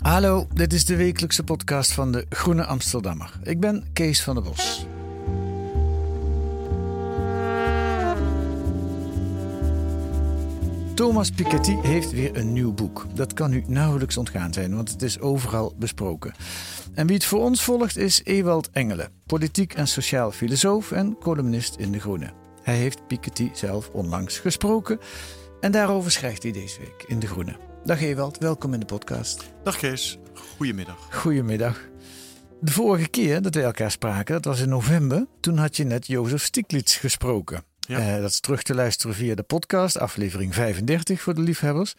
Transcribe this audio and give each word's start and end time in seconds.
Hallo, 0.00 0.46
dit 0.54 0.72
is 0.72 0.84
de 0.84 0.96
wekelijkse 0.96 1.44
podcast 1.44 1.92
van 1.92 2.12
de 2.12 2.26
Groene 2.28 2.64
Amsterdammer. 2.64 3.32
Ik 3.42 3.60
ben 3.60 3.84
Kees 3.92 4.22
van 4.22 4.34
der 4.34 4.44
Bos. 4.44 4.86
Thomas 10.94 11.30
Piketty 11.30 11.76
heeft 11.76 12.10
weer 12.10 12.36
een 12.36 12.52
nieuw 12.52 12.72
boek. 12.72 13.06
Dat 13.14 13.32
kan 13.32 13.52
u 13.52 13.64
nauwelijks 13.66 14.16
ontgaan 14.16 14.52
zijn, 14.52 14.74
want 14.74 14.90
het 14.90 15.02
is 15.02 15.20
overal 15.20 15.74
besproken. 15.78 16.34
En 16.94 17.06
wie 17.06 17.16
het 17.16 17.24
voor 17.24 17.40
ons 17.40 17.62
volgt 17.62 17.96
is 17.96 18.24
Ewald 18.24 18.70
Engelen, 18.70 19.12
politiek 19.26 19.74
en 19.74 19.88
sociaal 19.88 20.30
filosoof 20.30 20.92
en 20.92 21.16
columnist 21.18 21.76
in 21.76 21.92
De 21.92 22.00
Groene. 22.00 22.30
Hij 22.62 22.76
heeft 22.76 23.06
Piketty 23.06 23.50
zelf 23.52 23.88
onlangs 23.88 24.38
gesproken 24.38 24.98
en 25.60 25.72
daarover 25.72 26.10
schrijft 26.10 26.42
hij 26.42 26.52
deze 26.52 26.80
week 26.80 27.04
in 27.06 27.18
De 27.18 27.26
Groene. 27.26 27.69
Dag 27.84 28.02
Ewald, 28.02 28.38
welkom 28.38 28.74
in 28.74 28.80
de 28.80 28.86
podcast. 28.86 29.44
Dag 29.62 29.76
Kees, 29.76 30.18
goedemiddag. 30.34 31.08
Goedemiddag. 31.10 31.80
De 32.60 32.70
vorige 32.70 33.08
keer 33.08 33.42
dat 33.42 33.54
we 33.54 33.62
elkaar 33.62 33.90
spraken, 33.90 34.34
dat 34.34 34.44
was 34.44 34.60
in 34.60 34.68
november. 34.68 35.26
Toen 35.40 35.58
had 35.58 35.76
je 35.76 35.84
net 35.84 36.06
Jozef 36.06 36.42
Stiglitz 36.42 37.00
gesproken. 37.00 37.64
Ja. 37.80 37.98
Eh, 37.98 38.20
dat 38.20 38.30
is 38.30 38.40
terug 38.40 38.62
te 38.62 38.74
luisteren 38.74 39.16
via 39.16 39.34
de 39.34 39.42
podcast, 39.42 39.98
aflevering 39.98 40.54
35 40.54 41.20
voor 41.20 41.34
de 41.34 41.40
liefhebbers. 41.40 41.94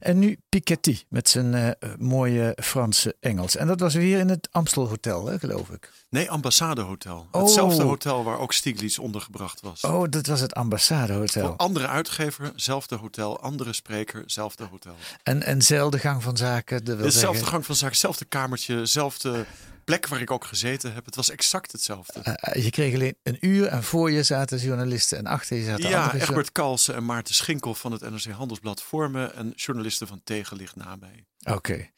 En 0.00 0.18
nu 0.18 0.38
Piketty 0.48 0.98
met 1.08 1.28
zijn 1.28 1.54
eh, 1.54 1.70
mooie 1.98 2.56
Franse 2.62 3.16
Engels. 3.20 3.56
En 3.56 3.66
dat 3.66 3.80
was 3.80 3.94
weer 3.94 4.18
in 4.18 4.28
het 4.28 4.48
Amstel 4.50 4.88
Hotel, 4.88 5.26
hè, 5.26 5.38
geloof 5.38 5.70
ik. 5.70 5.92
Nee, 6.16 6.30
Ambassadehotel. 6.30 7.28
Oh. 7.30 7.42
Hetzelfde 7.42 7.82
hotel 7.82 8.24
waar 8.24 8.38
ook 8.38 8.52
Stiglitz 8.52 8.98
ondergebracht 8.98 9.60
was. 9.60 9.80
Oh, 9.80 10.04
dat 10.10 10.26
was 10.26 10.40
het 10.40 10.54
Ambassadehotel. 10.54 11.46
Voor 11.46 11.56
andere 11.56 11.86
uitgever, 11.86 12.52
zelfde 12.54 12.96
hotel. 12.96 13.40
Andere 13.40 13.72
spreker, 13.72 14.22
zelfde 14.26 14.64
hotel. 14.64 14.94
En, 15.22 15.42
en 15.42 15.62
zelfde 15.62 15.98
gang 15.98 16.22
van 16.22 16.36
zaken. 16.36 16.84
Dat 16.84 16.96
wil 16.96 17.04
Hetzelfde 17.04 17.32
zeggen, 17.32 17.52
gang 17.52 17.66
van 17.66 17.74
zaken, 17.74 17.92
hetzelfde 17.92 18.24
kamertje, 18.24 18.76
hetzelfde 18.76 19.46
plek 19.84 20.06
waar 20.06 20.20
ik 20.20 20.30
ook 20.30 20.44
gezeten 20.44 20.94
heb. 20.94 21.04
Het 21.04 21.16
was 21.16 21.30
exact 21.30 21.72
hetzelfde. 21.72 22.20
eh, 22.20 22.64
je 22.64 22.70
kreeg 22.70 22.94
alleen 22.94 23.16
een 23.22 23.38
uur 23.40 23.66
en 23.66 23.82
voor 23.82 24.10
je 24.10 24.22
zaten 24.22 24.58
journalisten 24.58 25.18
en 25.18 25.26
achter 25.26 25.56
je 25.56 25.64
zaten 25.64 25.88
ja, 25.88 26.02
andere 26.02 26.22
Egbert 26.22 26.52
Kalsen 26.52 26.94
en 26.94 27.04
Maarten 27.04 27.34
Schinkel 27.34 27.74
van 27.74 27.92
het 27.92 28.00
NRC 28.00 28.24
Handelsblad 28.24 28.82
voor 28.82 29.10
me. 29.10 29.26
En 29.26 29.52
journalisten 29.56 30.06
van 30.06 30.20
Tegenlicht 30.24 30.76
na 30.76 30.96
mij. 30.96 31.24
Oké. 31.54 31.88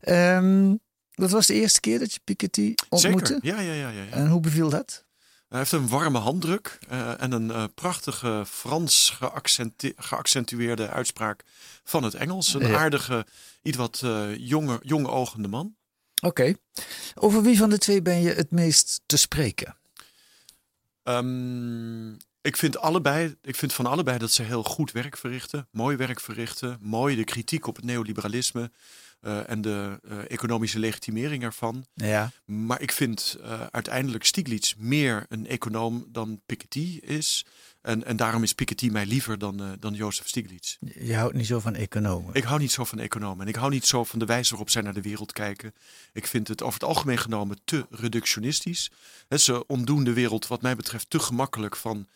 Ehm, 0.00 0.74
dat 1.18 1.30
was 1.30 1.46
de 1.46 1.54
eerste 1.54 1.80
keer 1.80 1.98
dat 1.98 2.12
je 2.12 2.20
Piketty 2.24 2.74
ontmoette? 2.88 3.26
Zeker, 3.42 3.46
ja, 3.46 3.60
ja, 3.60 3.72
ja. 3.72 3.88
ja, 3.88 4.02
ja. 4.02 4.10
En 4.10 4.28
hoe 4.28 4.40
beviel 4.40 4.70
dat? 4.70 5.04
Hij 5.48 5.58
heeft 5.58 5.72
een 5.72 5.88
warme 5.88 6.18
handdruk 6.18 6.78
eh, 6.88 7.22
en 7.22 7.32
een 7.32 7.50
eh, 7.50 7.64
prachtige 7.74 8.44
Frans 8.48 9.10
geaccente- 9.10 9.92
geaccentueerde 9.96 10.88
uitspraak 10.88 11.42
van 11.84 12.02
het 12.02 12.14
Engels. 12.14 12.54
Een 12.54 12.66
Ja. 12.66 12.78
aardige, 12.78 13.26
iets 13.62 13.76
wat 13.76 14.00
eh, 14.04 14.36
jonge, 14.36 14.78
jonge 14.82 15.08
ogende 15.08 15.48
man. 15.48 15.76
Oké. 16.22 16.54
Over 17.14 17.42
wie 17.42 17.58
van 17.58 17.70
de 17.70 17.78
twee 17.78 18.02
ben 18.02 18.20
je 18.20 18.32
het 18.32 18.50
meest 18.50 19.00
te 19.06 19.16
spreken? 19.16 19.76
Ehm, 21.02 22.12
ik 22.40 22.56
vind 22.56 22.78
allebei, 22.78 23.36
ik 23.42 23.56
vind 23.56 23.72
van 23.72 23.86
allebei 23.86 24.18
dat 24.18 24.30
ze 24.30 24.42
heel 24.42 24.62
goed 24.62 24.92
werk 24.92 25.16
verrichten, 25.16 25.68
mooi 25.70 25.96
werk 25.96 26.20
verrichten, 26.20 26.78
mooi 26.80 27.16
de 27.16 27.24
kritiek 27.24 27.66
op 27.66 27.76
het 27.76 27.84
neoliberalisme 27.84 28.70
eh, 29.20 29.50
en 29.50 29.60
de 29.60 30.00
eh, 30.08 30.18
economische 30.28 30.78
legitimering 30.78 31.42
ervan. 31.42 31.86
Ja. 31.94 32.30
Maar 32.44 32.80
ik 32.80 32.92
vind 32.92 33.36
eh, 33.42 33.66
uiteindelijk 33.70 34.24
Stiglitz 34.24 34.74
meer 34.78 35.26
een 35.28 35.46
econoom 35.46 36.06
dan 36.08 36.40
Piketty 36.46 36.98
is. 37.02 37.44
En, 37.80 38.04
en 38.04 38.16
daarom 38.16 38.42
is 38.42 38.52
Piketty 38.52 38.88
mij 38.88 39.06
liever 39.06 39.38
dan, 39.38 39.60
eh, 39.60 39.68
dan 39.80 39.94
Jozef 39.94 40.28
Stiglitz. 40.28 40.76
Je 41.00 41.14
houdt 41.14 41.34
niet 41.34 41.46
zo 41.46 41.60
van 41.60 41.74
economen. 41.74 42.34
Ik 42.34 42.44
hou 42.44 42.60
niet 42.60 42.72
zo 42.72 42.84
van 42.84 42.98
economen. 42.98 43.40
En 43.40 43.48
ik 43.48 43.54
hou 43.54 43.70
niet 43.70 43.86
zo 43.86 44.04
van 44.04 44.18
de 44.18 44.24
wijze 44.24 44.50
waarop 44.50 44.70
zij 44.70 44.82
naar 44.82 44.94
de 44.94 45.02
wereld 45.02 45.32
kijken. 45.32 45.74
Ik 46.12 46.26
vind 46.26 46.48
het 46.48 46.62
over 46.62 46.80
het 46.80 46.88
algemeen 46.88 47.18
genomen 47.18 47.58
te 47.64 47.86
reductionistisch. 47.90 48.90
Hè, 49.28 49.38
Ze 49.38 49.66
ontdoen 49.66 50.04
de 50.04 50.12
wereld 50.12 50.46
wat 50.46 50.62
mij 50.62 50.76
betreft 50.76 51.10
te 51.10 51.18
gemakkelijk 51.18 51.76
van 51.76 52.06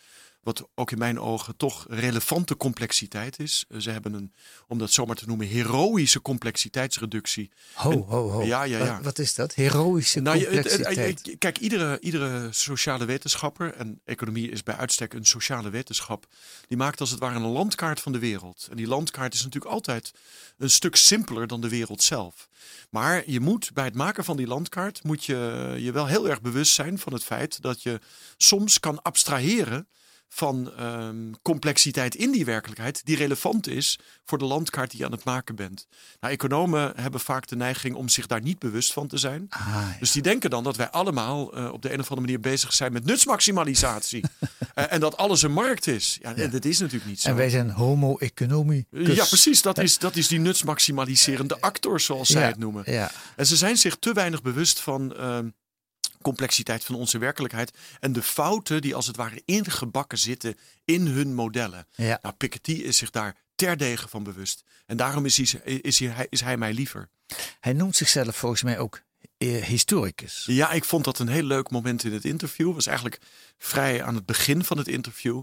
wat 0.43 0.69
ook 0.75 0.91
in 0.91 0.99
mijn 0.99 1.21
ogen 1.21 1.57
toch 1.57 1.87
relevante 1.89 2.57
complexiteit 2.57 3.39
is. 3.39 3.65
Eh, 3.69 3.79
Ze 3.79 3.91
hebben 3.91 4.13
een, 4.15 4.33
om 4.69 4.79
dat 4.79 4.91
zomaar 4.91 5.17
te 5.17 5.27
noemen, 5.27 5.47
heroïsche 5.47 6.21
complexiteitsreductie. 6.23 7.51
Ho, 7.75 7.91
En- 7.91 7.99
ho, 7.99 8.31
ho. 8.31 8.43
Ja, 8.43 8.63
ja, 8.63 8.79
ja. 8.79 8.95
Wat, 8.95 9.05
wat 9.05 9.19
is 9.19 9.35
dat? 9.35 9.55
Heroïsche 9.55 10.21
Nou, 10.21 10.45
complexiteit. 10.45 11.37
kijk, 11.39 11.59
iedere, 11.59 12.01
iedere 12.01 12.49
sociale 12.53 13.05
wetenschapper, 13.05 13.75
en 13.75 14.01
economie 14.05 14.51
is 14.51 14.63
bij 14.63 14.75
uitstek 14.77 15.13
een 15.15 15.25
sociale 15.25 15.71
wetenschap, 15.71 16.27
die 16.69 16.77
maakt 16.77 17.01
als 17.01 17.11
het 17.11 17.19
ware 17.21 17.35
een 17.37 17.43
landkaart 17.47 18.01
van 18.01 18.13
de 18.13 18.19
wereld. 18.19 18.67
En 18.71 18.77
die 18.77 18.87
landkaart 18.89 19.35
is 19.35 19.43
natuurlijk 19.43 19.73
altijd 19.73 20.13
een 20.59 20.71
stuk 20.71 20.97
simpeler 20.97 21.47
dan 21.47 21.61
de 21.61 21.69
wereld 21.69 22.03
zelf. 22.03 22.49
Maar 22.91 23.23
je 23.31 23.41
moet 23.41 23.71
bij 23.75 23.85
het 23.85 23.95
maken 23.95 24.25
van 24.25 24.37
die 24.37 24.47
landkaart, 24.47 25.05
moet 25.05 25.25
je 25.25 25.75
je 25.79 25.93
wel 25.93 26.07
heel 26.07 26.29
erg 26.29 26.41
bewust 26.41 26.75
zijn 26.75 26.99
van 26.99 27.13
het 27.13 27.25
feit 27.25 27.63
dat 27.63 27.83
je 27.83 28.01
soms 28.37 28.81
kan 28.81 29.03
abstraheren 29.03 29.87
van 30.35 30.73
ehm, 30.77 31.17
complexiteit 31.43 32.15
in 32.15 32.31
die 32.31 32.45
werkelijkheid 32.45 33.01
die 33.05 33.17
relevant 33.17 33.69
is 33.69 33.99
voor 34.25 34.39
de 34.39 34.45
landkaart 34.45 34.91
die 34.91 34.99
je 34.99 35.07
aan 35.07 35.13
het 35.13 35.25
maken 35.25 35.55
bent. 35.55 35.87
Nou, 36.21 36.33
economen 36.33 36.93
hebben 36.97 37.21
vaak 37.21 37.47
de 37.47 37.57
neiging 37.57 37.95
om 37.95 38.09
zich 38.09 38.27
daar 38.27 38.43
niet 38.43 38.59
bewust 38.59 38.93
van 38.93 39.07
te 39.07 39.17
zijn. 39.17 39.47
Ah, 39.49 39.61
ja. 39.67 39.97
Dus 39.99 40.13
die 40.13 40.23
denken 40.23 40.51
dan 40.51 40.65
dat 40.65 40.77
wij 40.77 40.91
allemaal 40.91 41.55
eh, 41.55 41.73
op 41.73 41.83
de 41.83 41.93
een 41.93 42.01
of 42.01 42.09
andere 42.09 42.21
manier 42.21 42.41
bezig 42.41 42.73
zijn 42.73 42.93
met 42.93 43.05
nutsmaximalisatie. 43.05 44.25
Eh, 44.75 44.93
en 44.93 45.01
dat 45.01 45.17
alles 45.17 45.43
een 45.43 45.53
markt 45.53 45.87
is. 45.87 46.19
Ja, 46.23 46.35
en 46.35 46.51
dat 46.51 46.65
is 46.65 46.79
natuurlijk 46.79 47.11
niet 47.11 47.21
zo. 47.21 47.29
En 47.29 47.37
wij 47.37 47.49
zijn 47.49 47.71
homo 47.71 48.17
economicus. 48.17 49.17
ja, 49.17 49.25
precies. 49.25 49.63
Dat 49.63 49.79
is, 49.79 49.99
dat 49.99 50.17
is 50.17 50.29
die 50.29 50.41
nutsmaximaliserende 50.41 51.61
actor, 51.61 52.01
zoals 52.01 52.29
zij 52.29 52.47
het 52.47 52.59
noemen. 52.59 52.83
Ja. 52.87 53.11
En 53.37 53.47
ze 53.47 53.57
zijn 53.57 53.77
zich 53.77 53.97
te 53.97 54.13
weinig 54.13 54.43
bewust 54.43 54.81
van 54.81 55.17
ehm, 55.17 55.49
complexiteit 56.23 56.85
van 56.85 56.95
onze 56.95 57.19
werkelijkheid. 57.19 57.79
En 58.01 58.13
de 58.13 58.23
fouten 58.23 58.81
die 58.81 58.95
als 58.95 59.07
het 59.07 59.17
ware 59.17 59.43
ingebakken 59.45 60.19
zitten 60.19 60.57
in 60.85 61.07
hun 61.07 61.35
modellen. 61.35 61.87
Ja. 61.95 62.19
Nou, 62.23 62.35
Piketty 62.35 62.73
is 62.73 62.97
zich 62.97 63.11
daar 63.11 63.37
terdege 63.55 64.09
van 64.09 64.23
bewust. 64.23 64.65
En 64.87 64.97
daarom 64.97 65.25
is 65.27 65.37
hij, 65.37 65.63
is 65.81 65.99
hij, 65.99 66.27
is 66.31 66.41
hij 66.41 66.57
mij 66.57 66.73
liever. 66.73 67.09
Hij 67.61 67.73
noemt 67.73 67.97
zichzelf 67.97 68.37
volgens 68.37 68.63
mij 68.63 68.79
ook 68.79 69.03
eh, 69.39 69.63
historicus. 69.63 70.45
Ja, 70.47 70.71
ik 70.71 70.85
vond 70.85 71.05
dat 71.05 71.19
een 71.19 71.29
heel 71.29 71.43
leuk 71.43 71.71
moment 71.71 72.05
in 72.05 72.13
het 72.13 72.25
interview. 72.25 72.67
Het 72.67 72.75
was 72.75 72.87
eigenlijk 72.87 73.21
vrij 73.59 74.03
aan 74.03 74.15
het 74.15 74.27
begin 74.27 74.65
van 74.65 74.79
het 74.79 74.89
interview. 74.89 75.43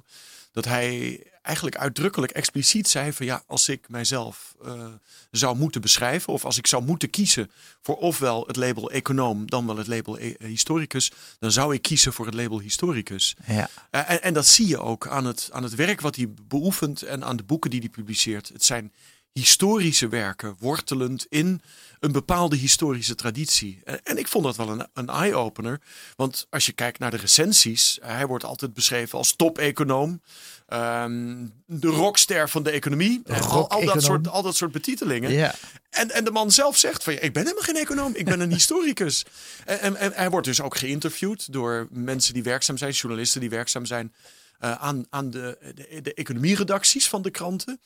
Dat 0.51 0.65
hij 0.65 1.23
eigenlijk 1.41 1.77
uitdrukkelijk 1.77 2.31
expliciet 2.31 2.87
zei 2.87 3.13
van 3.13 3.25
ja, 3.25 3.43
als 3.47 3.69
ik 3.69 3.89
mijzelf 3.89 4.55
eh, 4.63 4.85
zou 5.31 5.57
moeten 5.57 5.81
beschrijven. 5.81 6.33
Of 6.33 6.45
als 6.45 6.57
ik 6.57 6.67
zou 6.67 6.83
moeten 6.83 7.09
kiezen 7.09 7.51
voor 7.81 7.95
ofwel 7.97 8.43
het 8.47 8.55
label 8.55 8.91
econoom 8.91 9.49
dan 9.49 9.65
wel 9.65 9.77
het 9.77 9.87
label 9.87 10.19
e- 10.19 10.33
historicus. 10.39 11.11
Dan 11.39 11.51
zou 11.51 11.73
ik 11.73 11.81
kiezen 11.81 12.13
voor 12.13 12.25
het 12.25 12.35
label 12.35 12.59
historicus. 12.59 13.35
Ja. 13.47 13.69
Eh, 13.89 14.09
En, 14.09 14.21
en 14.23 14.33
dat 14.33 14.47
zie 14.47 14.67
je 14.67 14.79
ook 14.79 15.07
aan 15.07 15.25
het, 15.25 15.49
aan 15.51 15.63
het 15.63 15.75
werk 15.75 16.01
wat 16.01 16.15
hij 16.15 16.33
beoefent 16.47 17.01
en 17.01 17.23
aan 17.23 17.37
de 17.37 17.43
boeken 17.43 17.69
die 17.69 17.79
hij 17.79 17.89
publiceert. 17.89 18.47
Het 18.47 18.65
zijn 18.65 18.93
historische 19.33 20.07
werken, 20.07 20.55
wortelend 20.59 21.25
in 21.29 21.61
een 21.99 22.11
bepaalde 22.11 22.55
historische 22.55 23.15
traditie. 23.15 23.81
En, 24.03 24.17
ik 24.17 24.27
vond 24.27 24.43
dat 24.43 24.55
wel 24.55 24.69
een, 24.69 24.87
een 24.93 25.09
eye-opener. 25.09 25.79
Want 26.15 26.47
als 26.49 26.65
je 26.65 26.71
kijkt 26.71 26.99
naar 26.99 27.11
de 27.11 27.17
recensies, 27.17 27.97
hij 28.01 28.27
wordt 28.27 28.43
altijd 28.43 28.73
beschreven 28.73 29.17
als 29.17 29.35
top-econoom. 29.35 30.21
ehm, 30.67 31.45
de 31.65 31.87
rockster 31.87 32.49
van 32.49 32.63
de 32.63 32.69
economie. 32.69 33.21
En 33.25 33.41
al, 33.41 33.69
al, 33.69 33.85
dat 33.85 34.03
soort, 34.03 34.27
al 34.27 34.41
dat 34.41 34.55
soort 34.55 34.71
betitelingen. 34.71 35.53
En, 35.89 36.11
en 36.11 36.23
de 36.23 36.31
man 36.31 36.51
zelf 36.51 36.77
zegt 36.77 37.03
van, 37.03 37.13
ik 37.13 37.33
ben 37.33 37.43
helemaal 37.43 37.63
geen 37.63 37.77
econoom, 37.77 38.15
ik 38.15 38.25
ben 38.25 38.39
een 38.39 38.53
historicus. 38.59 39.25
En, 39.65 39.79
en, 39.79 39.95
en 39.95 40.11
hij 40.13 40.29
wordt 40.29 40.47
dus 40.47 40.61
ook 40.61 40.77
geïnterviewd 40.77 41.53
door 41.53 41.87
mensen 41.91 42.33
die 42.33 42.43
werkzaam 42.43 42.77
zijn, 42.77 42.91
journalisten 42.91 43.39
die 43.41 43.49
werkzaam 43.49 43.85
zijn 43.85 44.13
eh, 44.59 44.71
aan, 44.71 45.05
aan 45.09 45.29
de, 45.29 45.57
de, 45.75 46.01
de 46.01 46.13
economieredacties 46.13 47.07
van 47.09 47.21
de 47.21 47.29
kranten. 47.31 47.81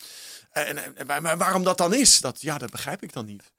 En, 0.52 0.78
en, 0.84 0.98
en 1.08 1.22
maar 1.24 1.38
waarom 1.38 1.64
dat 1.64 1.78
dan 1.78 1.94
is, 1.94 2.22
dat, 2.22 2.42
ja, 2.42 2.58
dat 2.58 2.72
begrijp 2.72 3.04
ik 3.04 3.14
dan 3.14 3.26
niet. 3.26 3.52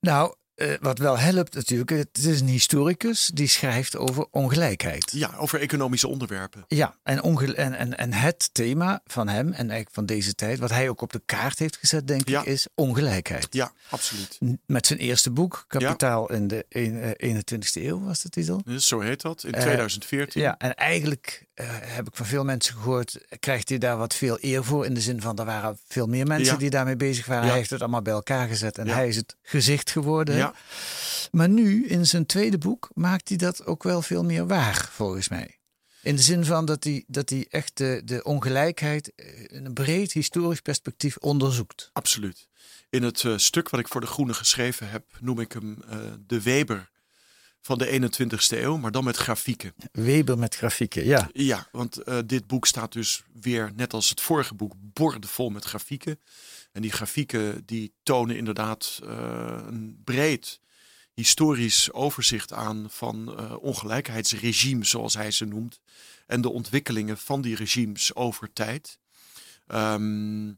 Nou, 0.00 0.34
eh, 0.54 0.74
wat 0.80 0.98
wel 0.98 1.18
helpt 1.18 1.54
natuurlijk, 1.54 1.90
het 1.90 2.18
is 2.18 2.40
een 2.40 2.46
historicus 2.48 3.30
die 3.34 3.46
schrijft 3.48 3.96
over 3.96 4.26
ongelijkheid. 4.30 5.10
Ja, 5.12 5.34
over 5.36 5.60
economische 5.60 6.08
onderwerpen. 6.08 6.64
Ja, 6.68 6.96
en, 7.02 7.22
en, 7.54 7.74
en, 7.74 7.96
en 7.98 8.12
het 8.12 8.48
thema 8.52 9.00
van 9.06 9.28
hem 9.28 9.46
en 9.46 9.54
eigenlijk 9.58 9.90
van 9.92 10.06
deze 10.06 10.34
tijd, 10.34 10.58
wat 10.58 10.70
hij 10.70 10.88
ook 10.88 11.00
op 11.00 11.12
de 11.12 11.22
kaart 11.26 11.58
heeft 11.58 11.76
gezet, 11.76 12.06
denk 12.06 12.28
Ja. 12.28 12.40
ik, 12.40 12.46
is 12.46 12.66
ongelijkheid. 12.74 13.46
Ja, 13.50 13.72
absoluut. 13.90 14.38
Met 14.66 14.86
zijn 14.86 14.98
eerste 14.98 15.30
boek, 15.30 15.64
Kapitaal 15.68 16.30
in 16.32 16.48
de 16.48 16.66
een- 16.68 17.00
eh, 17.00 17.10
21ste 17.30 17.82
eeuw, 17.84 18.00
was 18.00 18.20
de 18.22 18.28
titel. 18.28 18.60
Dus 18.64 18.86
zo 18.86 19.00
heet 19.00 19.20
dat, 19.20 19.44
in 19.44 19.52
Eh, 19.52 19.60
2014. 19.62 20.42
Ja, 20.42 20.58
en 20.58 20.74
eigenlijk 20.74 21.46
eh, 21.60 21.68
heb 21.94 22.08
ik 22.08 22.16
van 22.16 22.26
veel 22.26 22.44
mensen 22.44 22.74
gehoord, 22.74 23.18
krijgt 23.38 23.68
hij 23.68 23.78
daar 23.78 23.96
wat 23.96 24.14
veel 24.14 24.36
eer 24.40 24.64
voor. 24.64 24.84
In 24.84 24.94
de 24.94 25.00
zin 25.00 25.20
van, 25.20 25.38
er 25.38 25.44
waren 25.44 25.78
veel 25.88 26.06
meer 26.06 26.26
mensen 26.26 26.52
Ja. 26.52 26.58
die 26.58 26.70
daarmee 26.70 26.96
bezig 26.96 27.26
waren. 27.26 27.42
Ja. 27.42 27.48
Hij 27.48 27.58
heeft 27.58 27.70
het 27.70 27.80
allemaal 27.80 28.02
bij 28.02 28.12
elkaar 28.12 28.48
gezet 28.48 28.78
en 28.78 28.86
Ja. 28.86 28.94
hij 28.94 29.08
is 29.08 29.16
het 29.16 29.36
gezicht 29.42 29.90
geworden. 29.90 30.36
Ja. 30.36 30.54
Maar 31.30 31.48
nu, 31.48 31.86
in 31.86 32.06
zijn 32.06 32.26
tweede 32.26 32.58
boek, 32.58 32.90
maakt 32.94 33.28
hij 33.28 33.36
dat 33.38 33.66
ook 33.66 33.82
wel 33.82 34.02
veel 34.02 34.24
meer 34.24 34.46
waar, 34.46 34.88
volgens 34.92 35.28
mij. 35.28 35.58
In 36.02 36.16
de 36.16 36.22
zin 36.22 36.44
van 36.44 36.64
dat 36.64 36.84
hij, 36.84 37.04
dat 37.06 37.30
hij 37.30 37.46
echt 37.50 37.76
de, 37.76 38.02
de 38.04 38.22
ongelijkheid 38.22 39.12
eh, 39.14 39.26
in 39.46 39.64
een 39.64 39.72
breed 39.74 40.12
historisch 40.12 40.60
perspectief 40.60 41.16
onderzoekt. 41.16 41.90
Absoluut. 41.92 42.48
In 42.90 43.02
het 43.02 43.24
eh, 43.24 43.36
stuk 43.36 43.68
wat 43.68 43.80
ik 43.80 43.88
voor 43.88 44.00
De 44.00 44.06
Groene 44.06 44.34
geschreven 44.34 44.90
heb, 44.90 45.04
noem 45.20 45.40
ik 45.40 45.52
hem 45.52 45.78
de 46.26 46.42
Weber 46.42 46.90
van 47.60 47.78
de 47.78 48.10
21ste 48.12 48.58
eeuw, 48.58 48.76
maar 48.76 48.90
dan 48.90 49.04
met 49.04 49.16
grafieken. 49.16 49.74
Weber 49.92 50.38
met 50.38 50.54
grafieken, 50.54 51.04
ja. 51.04 51.28
Ja, 51.32 51.68
want 51.72 51.96
eh, 51.96 52.18
dit 52.26 52.46
boek 52.46 52.66
staat 52.66 52.92
dus 52.92 53.22
weer, 53.40 53.72
net 53.76 53.92
als 53.92 54.10
het 54.10 54.20
vorige 54.20 54.54
boek, 54.54 54.72
bordevol 54.76 55.50
met 55.50 55.64
grafieken. 55.64 56.20
En 56.72 56.82
die 56.82 56.92
grafieken 56.92 57.62
die 57.66 57.94
tonen 58.02 58.36
inderdaad 58.36 59.00
eh, 59.04 59.62
een 59.66 60.00
breed 60.04 60.60
historisch 61.14 61.92
overzicht 61.92 62.52
aan 62.52 62.86
van 62.88 63.38
eh, 63.38 63.56
ongelijkheidsregimes, 63.60 64.90
zoals 64.90 65.14
hij 65.14 65.30
ze 65.30 65.44
noemt. 65.44 65.80
En 66.26 66.40
de 66.40 66.50
ontwikkelingen 66.50 67.18
van 67.18 67.40
die 67.40 67.56
regimes 67.56 68.14
over 68.14 68.52
tijd. 68.52 68.98
Ehm, 69.66 70.52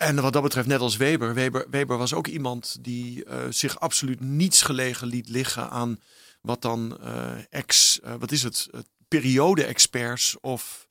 en 0.00 0.20
wat 0.20 0.32
dat 0.32 0.42
betreft, 0.42 0.66
net 0.66 0.80
als 0.80 0.96
Weber, 0.96 1.34
Weber, 1.34 1.66
Weber 1.70 1.98
was 1.98 2.14
ook 2.14 2.26
iemand 2.26 2.76
die 2.80 3.24
eh, 3.24 3.38
zich 3.50 3.80
absoluut 3.80 4.20
niets 4.20 4.62
gelegen 4.62 5.06
liet 5.06 5.28
liggen 5.28 5.70
aan 5.70 6.00
wat 6.40 6.62
dan 6.62 6.98
eh, 7.02 7.32
ex, 7.50 8.00
eh, 8.00 8.14
wat 8.18 8.32
is 8.32 8.42
het, 8.42 8.68
periode-experts 9.08 10.36
of 10.40 10.86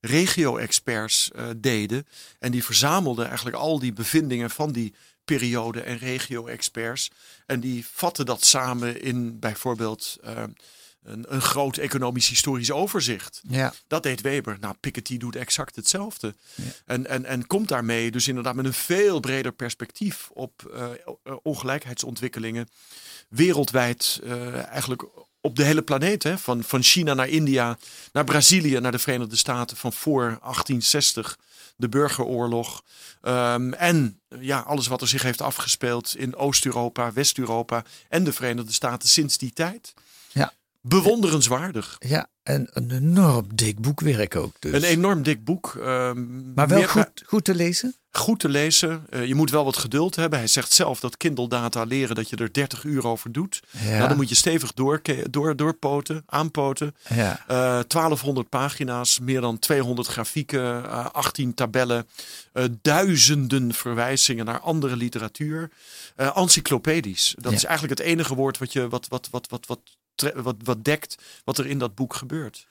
regio-experts 0.00 1.30
deden. 1.56 2.06
En 2.38 2.50
die 2.50 2.64
verzamelden 2.64 3.26
eigenlijk 3.26 3.56
al 3.56 3.78
die 3.78 3.92
bevindingen 3.92 4.50
van 4.50 4.72
die 4.72 4.94
periode- 5.24 5.80
en 5.80 5.98
regio-experts. 5.98 7.10
En 7.46 7.60
die 7.60 7.86
vatten 7.92 8.26
dat 8.26 8.44
samen 8.44 9.00
in 9.00 9.38
bijvoorbeeld 9.38 10.18
een, 11.04 11.24
een 11.28 11.40
groot 11.40 11.76
economisch-historisch 11.76 12.70
overzicht. 12.70 13.40
Ja, 13.48 13.72
Dat 13.86 14.02
deed 14.02 14.20
Weber. 14.20 14.56
Nou, 14.60 14.74
Piketty 14.80 15.18
doet 15.18 15.36
exact 15.36 15.76
hetzelfde. 15.76 16.34
En, 16.86 17.06
en, 17.06 17.24
en 17.24 17.46
komt 17.46 17.68
daarmee 17.68 18.10
dus 18.10 18.28
inderdaad 18.28 18.54
met 18.54 18.64
een 18.64 18.72
veel 18.72 19.20
breder 19.20 19.52
perspectief 19.52 20.30
op 20.32 20.70
eh, 20.74 20.84
eh, 21.24 21.34
ongelijkheidsontwikkelingen. 21.42 22.68
Wereldwijd, 23.28 24.20
eh, 24.24 24.66
eigenlijk 24.66 25.04
op 25.40 25.56
de 25.56 25.64
hele 25.64 25.82
planeet. 25.82 26.22
Hè? 26.22 26.38
Van, 26.38 26.62
van 26.62 26.82
China 26.82 27.14
naar 27.14 27.28
India, 27.28 27.78
naar 28.12 28.24
Brazilië, 28.24 28.80
naar 28.80 28.92
de 28.92 28.98
Verenigde 28.98 29.36
Staten. 29.36 29.76
Van 29.76 29.92
voor 29.92 30.22
1860, 30.22 31.38
de 31.76 31.88
burgeroorlog. 31.88 32.82
Ehm, 33.20 33.72
en 33.72 34.20
ja, 34.40 34.58
alles 34.58 34.86
wat 34.86 35.00
er 35.00 35.08
zich 35.08 35.22
heeft 35.22 35.40
afgespeeld 35.40 36.16
in 36.16 36.36
Oost-Europa, 36.36 37.12
West-Europa 37.12 37.84
en 38.08 38.24
de 38.24 38.32
Verenigde 38.32 38.72
Staten 38.72 39.08
sinds 39.08 39.38
die 39.38 39.52
tijd. 39.52 39.94
Bewonderenswaardig. 40.88 41.96
ja, 41.98 42.26
en 42.42 42.68
een 42.72 42.90
enorm 42.90 43.46
dik 43.54 43.80
boekwerk 43.80 44.36
ook. 44.36 44.56
Dus. 44.58 44.72
Een 44.72 44.82
enorm 44.82 45.22
dik 45.22 45.44
boek. 45.44 45.74
ehm, 45.80 46.52
maar 46.54 46.68
wel 46.68 46.78
meer- 46.78 46.88
goed, 46.88 47.22
goed 47.26 47.44
te 47.44 47.54
lezen. 47.54 47.94
goed 48.10 48.40
te 48.40 48.48
lezen. 48.48 49.06
Eh, 49.10 49.26
je 49.26 49.34
moet 49.34 49.50
wel 49.50 49.64
wat 49.64 49.76
geduld 49.76 50.16
hebben. 50.16 50.38
Hij 50.38 50.48
zegt 50.48 50.72
zelf 50.72 51.00
dat 51.00 51.16
Kindle 51.16 51.48
data 51.48 51.82
leren 51.82 52.14
dat 52.14 52.28
je 52.30 52.36
er 52.36 52.52
30 52.52 52.84
uur 52.84 53.06
over 53.06 53.32
doet. 53.32 53.62
Ja. 53.70 53.96
Nou, 53.96 54.08
dan 54.08 54.16
moet 54.16 54.28
je 54.28 54.34
stevig 54.34 54.72
door, 54.72 55.00
door, 55.30 55.56
doorpoten, 55.56 56.22
aanpoten. 56.26 56.94
Ja. 57.14 57.44
Eh 57.46 57.80
1200 57.86 58.48
pagina's, 58.48 59.18
meer 59.20 59.40
dan 59.40 59.58
200 59.58 60.08
grafieken, 60.08 60.84
eh, 60.84 61.06
18 61.12 61.54
tabellen, 61.54 62.06
eh, 62.52 62.64
duizenden 62.82 63.74
verwijzingen 63.74 64.44
naar 64.44 64.60
andere 64.60 64.96
literatuur. 64.96 65.70
Eh, 66.16 66.36
encyclopedisch. 66.36 67.34
Dat 67.38 67.50
Ja. 67.50 67.56
is 67.56 67.64
eigenlijk 67.64 67.98
het 67.98 68.08
enige 68.08 68.34
woord 68.34 68.58
wat, 68.58 68.72
je, 68.72 68.88
wat, 68.88 69.06
wat, 69.08 69.28
wat, 69.30 69.46
wat, 69.50 69.66
wat, 69.66 69.80
wat, 70.34 70.56
wat 70.64 70.84
dekt 70.84 71.22
wat 71.44 71.58
er 71.58 71.66
in 71.66 71.78
dat 71.78 71.94
boek 71.94 72.14
gebeurt. 72.14 72.66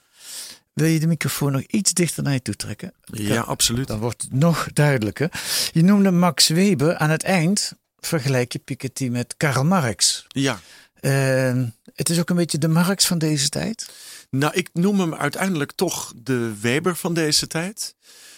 Wil 0.74 0.88
je 0.88 1.00
de 1.00 1.07
microfoon 1.07 1.51
nog 1.51 1.62
iets 1.62 1.94
dichter 1.94 2.24
naar 2.24 2.34
je 2.34 2.42
toe 2.42 2.56
trekken? 2.56 2.94
Ja, 3.04 3.42
absoluut. 3.42 3.88
Dan 3.88 4.00
wordt 4.00 4.22
het 4.22 4.34
nog 4.34 4.68
duidelijker. 4.74 5.31
Je 5.72 5.84
noemde 5.84 6.12
Max 6.12 6.48
Weber. 6.48 6.98
Aan 6.98 7.10
het 7.10 7.24
eind 7.24 7.74
vergelijk 8.00 8.51
je 8.51 8.60
Piketty 8.60 9.07
met 9.10 9.38
Karl 9.38 9.63
Marx. 9.63 10.25
Ja. 10.28 10.60
Ehm, 11.00 11.68
het 11.94 12.10
is 12.10 12.19
ook 12.19 12.30
een 12.30 12.36
beetje 12.36 12.57
de 12.57 12.68
Marx 12.68 13.06
van 13.06 13.18
deze 13.18 13.50
tijd. 13.50 13.89
Nou, 14.30 14.54
ik 14.54 14.69
noem 14.74 15.00
hem 15.00 15.16
uiteindelijk 15.16 15.72
toch 15.72 16.13
de 16.16 16.54
Weber 16.62 16.96
van 16.96 17.13
deze 17.13 17.48
tijd. 17.48 17.96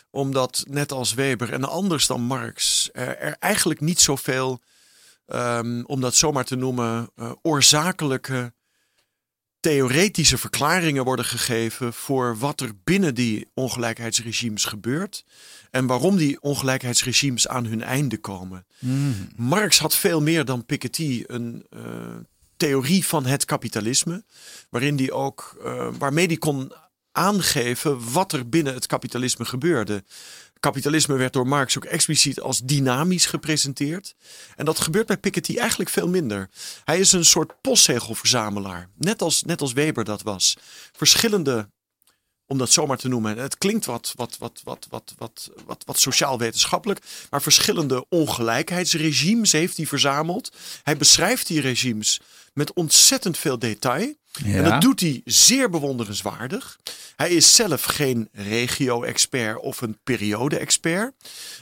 Omdat 0.09 0.63
net 0.69 0.91
als 0.91 1.13
Weber 1.13 1.53
en 1.53 1.63
anders 1.63 2.07
dan 2.07 2.21
Marx 2.21 2.89
er, 2.93 3.17
er 3.17 3.35
eigenlijk 3.39 3.81
niet 3.81 3.99
zoveel, 3.99 4.59
ehm, 5.25 5.83
om 5.85 6.01
dat 6.01 6.15
zomaar 6.15 6.45
te 6.45 6.55
noemen, 6.55 7.09
eh, 7.15 7.31
oorzakelijke 7.41 8.53
theoretische 9.65 10.37
verklaringen 10.37 11.03
worden 11.03 11.25
gegeven 11.25 11.93
voor 11.93 12.37
wat 12.37 12.61
er 12.61 12.71
binnen 12.83 13.15
die 13.15 13.47
ongelijkheidsregimes 13.53 14.65
gebeurt. 14.65 15.25
En 15.71 15.85
waarom 15.85 16.17
die 16.17 16.41
ongelijkheidsregimes 16.41 17.47
aan 17.47 17.65
hun 17.65 17.83
einde 17.83 18.17
komen. 18.17 18.65
Marx 19.35 19.79
had 19.79 19.95
veel 19.95 20.21
meer 20.21 20.45
dan 20.45 20.65
Piketty 20.65 21.23
een 21.27 21.65
eh, 21.69 21.81
theorie 22.57 23.05
van 23.05 23.25
het 23.25 23.45
kapitalisme, 23.45 24.23
waarin 24.69 24.95
die 24.95 25.11
ook, 25.11 25.57
eh, 25.63 25.87
waarmee 25.97 26.27
die 26.27 26.37
kon 26.37 26.71
aangeven 27.11 28.11
wat 28.11 28.33
er 28.33 28.49
binnen 28.49 28.73
het 28.73 28.85
kapitalisme 28.85 29.45
gebeurde. 29.45 30.03
Kapitalisme 30.65 31.15
werd 31.15 31.33
door 31.33 31.47
Marx 31.47 31.77
ook 31.77 31.85
expliciet 31.85 32.39
als 32.41 32.59
dynamisch 32.59 33.25
gepresenteerd. 33.25 34.15
En 34.55 34.65
dat 34.65 34.79
gebeurt 34.79 35.07
bij 35.07 35.17
Piketty 35.17 35.57
eigenlijk 35.57 35.89
veel 35.89 36.07
minder. 36.07 36.49
Hij 36.83 36.99
is 36.99 37.11
een 37.11 37.25
soort 37.25 37.61
postzegelverzamelaar, 37.61 38.89
net 38.97 39.21
als, 39.21 39.43
net 39.43 39.61
als 39.61 39.73
Weber 39.73 40.03
dat 40.03 40.21
was. 40.21 40.57
Verschillende 40.91 41.69
om 42.47 42.57
dat 42.57 42.71
zomaar 42.71 42.97
te 42.97 43.07
noemen. 43.07 43.37
Het 43.37 43.57
klinkt 43.57 43.85
wat, 43.85 44.13
wat, 44.15 44.37
wat, 44.37 44.61
wat, 44.63 44.87
wat, 44.89 45.13
wat, 45.17 45.51
wat, 45.65 45.83
wat 45.85 45.99
sociaal-wetenschappelijk, 45.99 46.99
maar 47.29 47.41
verschillende 47.41 48.05
ongelijkheidsregimes 48.09 49.51
heeft 49.51 49.77
hij 49.77 49.85
verzameld. 49.85 50.55
Hij 50.83 50.97
beschrijft 50.97 51.47
die 51.47 51.61
regimes 51.61 52.21
met 52.55 52.73
ontzettend 52.73 53.37
veel 53.37 53.59
detail. 53.59 54.13
En 54.43 54.63
dat 54.63 54.81
doet 54.81 54.99
hij 54.99 55.21
zeer 55.25 55.69
bewonderenswaardig. 55.69 56.79
Hij 57.15 57.29
is 57.29 57.55
zelf 57.55 57.83
geen 57.83 58.29
regio-expert 58.31 59.59
of 59.59 59.81
een 59.81 59.97
periode-expert. 60.03 61.13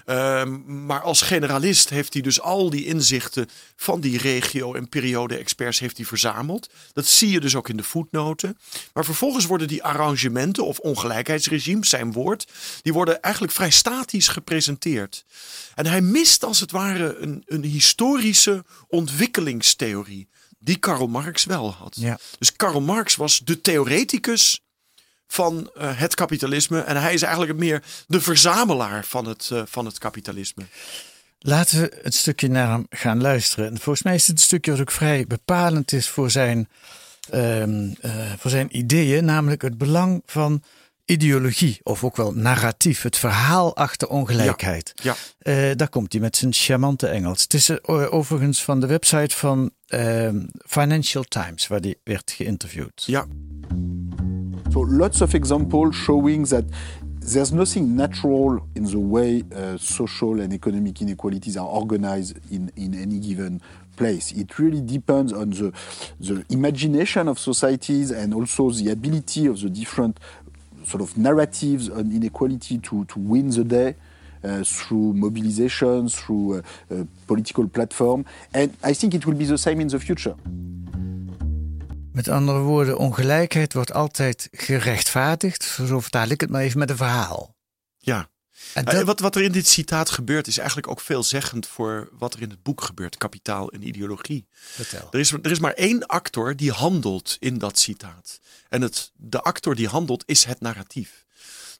Ehm, 0.06 0.86
maar 0.86 1.02
als 1.02 1.22
generalist 1.22 1.90
heeft 1.90 2.14
hij 2.14 2.22
dus 2.22 2.42
al 2.42 2.70
die 2.70 2.86
inzichten 2.86 3.50
van 3.76 4.02
die 4.02 4.18
regio- 4.18 4.74
en 4.74 4.90
periode-experts 4.90 5.80
heeft 5.80 5.98
hij 5.98 6.06
verzameld. 6.06 6.70
Dat 6.94 7.06
zie 7.06 7.30
je 7.30 7.40
dus 7.40 7.56
ook 7.56 7.70
in 7.70 7.78
de 7.78 7.84
voetnoten. 7.84 8.58
Maar 8.94 9.06
vervolgens 9.06 9.46
worden 9.46 9.68
die 9.68 9.84
arrangementen 9.84 10.66
of 10.66 10.80
ongelijkheidsregimes, 10.80 11.90
zijn 11.90 12.12
woord, 12.12 12.48
die 12.82 12.94
worden 12.94 13.22
eigenlijk 13.22 13.54
vrij 13.54 13.72
statisch 13.72 14.28
gepresenteerd. 14.28 15.26
En 15.76 15.86
hij 15.86 16.02
mist 16.02 16.44
als 16.44 16.60
het 16.60 16.72
ware 16.72 17.18
een, 17.18 17.44
een 17.46 17.64
historische 17.64 18.64
ontwikkelingstheorie. 18.88 20.28
Die 20.64 20.78
Karl 20.78 21.08
Marx 21.08 21.46
wel 21.46 21.74
had. 21.74 21.96
Ja. 22.00 22.18
Dus 22.40 22.56
Karl 22.56 22.82
Marx 22.82 23.16
was 23.16 23.40
de 23.40 23.62
theoreticus 23.62 24.62
van 25.28 25.70
eh, 25.76 26.00
het 26.00 26.16
kapitalisme. 26.16 26.80
En 26.80 27.02
hij 27.02 27.14
is 27.14 27.22
eigenlijk 27.22 27.58
meer 27.58 27.84
de 28.08 28.22
verzamelaar 28.22 29.06
van 29.06 29.26
het, 29.26 29.50
eh, 29.52 29.62
van 29.66 29.86
het 29.86 29.98
kapitalisme. 29.98 30.64
Laten 31.40 31.82
we 31.82 32.00
het 32.02 32.14
stukje 32.14 32.48
naar 32.48 32.70
hem 32.70 32.86
gaan 32.90 33.22
luisteren. 33.22 33.66
En 33.66 33.80
volgens 33.80 34.04
mij 34.04 34.16
is 34.16 34.28
het 34.28 34.38
een 34.38 34.44
stukje 34.44 34.72
wat 34.72 34.80
ook 34.80 34.92
vrij 34.92 35.28
bepalend 35.28 35.92
is 35.92 36.10
voor 36.10 36.32
zijn, 36.32 36.70
ehm, 37.30 37.92
eh, 38.02 38.34
voor 38.38 38.52
zijn 38.52 38.78
ideeën, 38.78 39.26
namelijk 39.26 39.62
het 39.62 39.78
belang 39.78 40.22
van 40.26 40.64
ideologie, 41.06 41.80
of 41.84 42.04
ook 42.04 42.16
wel 42.16 42.34
narratief, 42.34 43.02
het 43.02 43.18
verhaal 43.18 43.76
achter 43.76 44.08
ongelijkheid. 44.08 44.94
Ja. 45.04 45.16
Eh, 45.40 45.76
daar 45.76 45.90
komt 45.90 46.12
hij 46.12 46.22
met 46.22 46.36
zijn 46.36 46.54
charmante 46.54 47.08
Engels. 47.08 47.42
Het 47.42 47.54
is 47.54 47.70
eh, 47.70 48.14
overigens 48.14 48.64
van 48.64 48.80
de 48.80 48.88
website 48.88 49.36
van 49.36 49.72
ehm, 49.88 50.46
Financial 50.66 51.24
Times, 51.24 51.68
waar 51.68 51.80
hij 51.80 51.96
werd 52.04 52.32
geïnterviewd. 52.32 53.04
Ja. 53.06 53.26
So 54.70 54.88
lots 54.88 55.22
of 55.22 55.34
examples 55.34 55.96
showing 55.96 56.48
that 56.48 56.64
there's 57.20 57.52
nothing 57.52 57.96
natural 57.96 58.68
in 58.74 58.86
the 58.86 59.00
way 59.00 59.44
uh, 59.52 59.78
social 59.78 60.42
and 60.42 60.52
economic 60.52 61.00
inequalities 61.00 61.58
are 61.58 61.68
organized 61.68 62.38
in, 62.50 62.72
in 62.76 62.94
any 62.94 63.20
given 63.20 63.62
place. 63.96 64.34
It 64.34 64.58
really 64.60 64.82
depends 64.82 65.34
on 65.34 65.52
the, 65.52 65.72
the 66.20 66.44
imagination 66.50 67.28
of 67.28 67.40
societies 67.40 68.12
and 68.12 68.34
also 68.34 68.72
the 68.72 68.90
ability 68.90 69.48
of 69.48 69.60
the 69.60 69.70
different 69.70 70.20
sort 70.84 71.02
of 71.02 71.18
narratives 71.18 71.90
on 71.90 72.12
inequality 72.12 72.80
to, 72.80 73.06
to 73.06 73.20
win 73.20 73.50
the 73.50 73.66
day. 73.66 73.96
Uh, 74.46 74.62
through 74.62 75.14
mobilizations, 75.14 76.16
through 76.16 76.58
uh, 76.58 76.62
uh, 76.92 77.06
political 77.26 77.68
platform, 77.68 78.26
and 78.52 78.70
I 78.84 78.94
think 78.94 79.14
it 79.14 79.26
will 79.26 79.38
be 79.38 79.46
the 79.46 79.58
same 79.58 79.80
in 79.80 79.88
the 79.88 80.00
future. 80.00 80.36
Met 82.12 82.28
andere 82.28 82.60
woorden, 82.60 82.98
ongelijkheid 82.98 83.74
wordt 83.74 83.94
altijd 83.94 84.48
gerechtvaardigd. 84.52 85.64
Zo 85.64 86.00
vertaal 86.00 86.28
ik 86.28 86.42
het 86.42 86.50
maar 86.50 86.62
even 86.62 86.80
met 86.80 86.90
een 86.90 86.96
verhaal. 86.98 87.56
Ja. 87.98 88.28
En 88.74 88.86
dat... 88.86 89.04
wat, 89.04 89.20
wat 89.20 89.36
er 89.36 89.42
in 89.42 89.52
dit 89.52 89.68
citaat 89.68 90.10
gebeurt, 90.10 90.48
is 90.48 90.58
eigenlijk 90.58 90.88
ook 90.88 91.02
veelzeggend 91.02 91.68
voor 91.68 92.10
wat 92.12 92.34
er 92.34 92.42
in 92.42 92.50
het 92.50 92.64
boek 92.64 92.82
gebeurt: 92.82 93.18
kapitaal 93.18 93.72
en 93.72 93.88
ideologie. 93.88 94.48
Vertel. 94.52 95.08
Er 95.12 95.20
is, 95.20 95.32
er 95.32 95.52
is 95.52 95.60
maar 95.60 95.74
één 95.74 96.06
actor 96.06 96.56
die 96.56 96.72
handelt 96.72 97.38
in 97.40 97.58
dat 97.58 97.80
citaat. 97.80 98.40
En 98.70 98.82
het, 98.82 99.12
de 99.16 99.42
actor 99.42 99.76
die 99.76 99.88
handelt 99.88 100.24
is 100.26 100.44
het 100.44 100.62
narratief. 100.62 101.26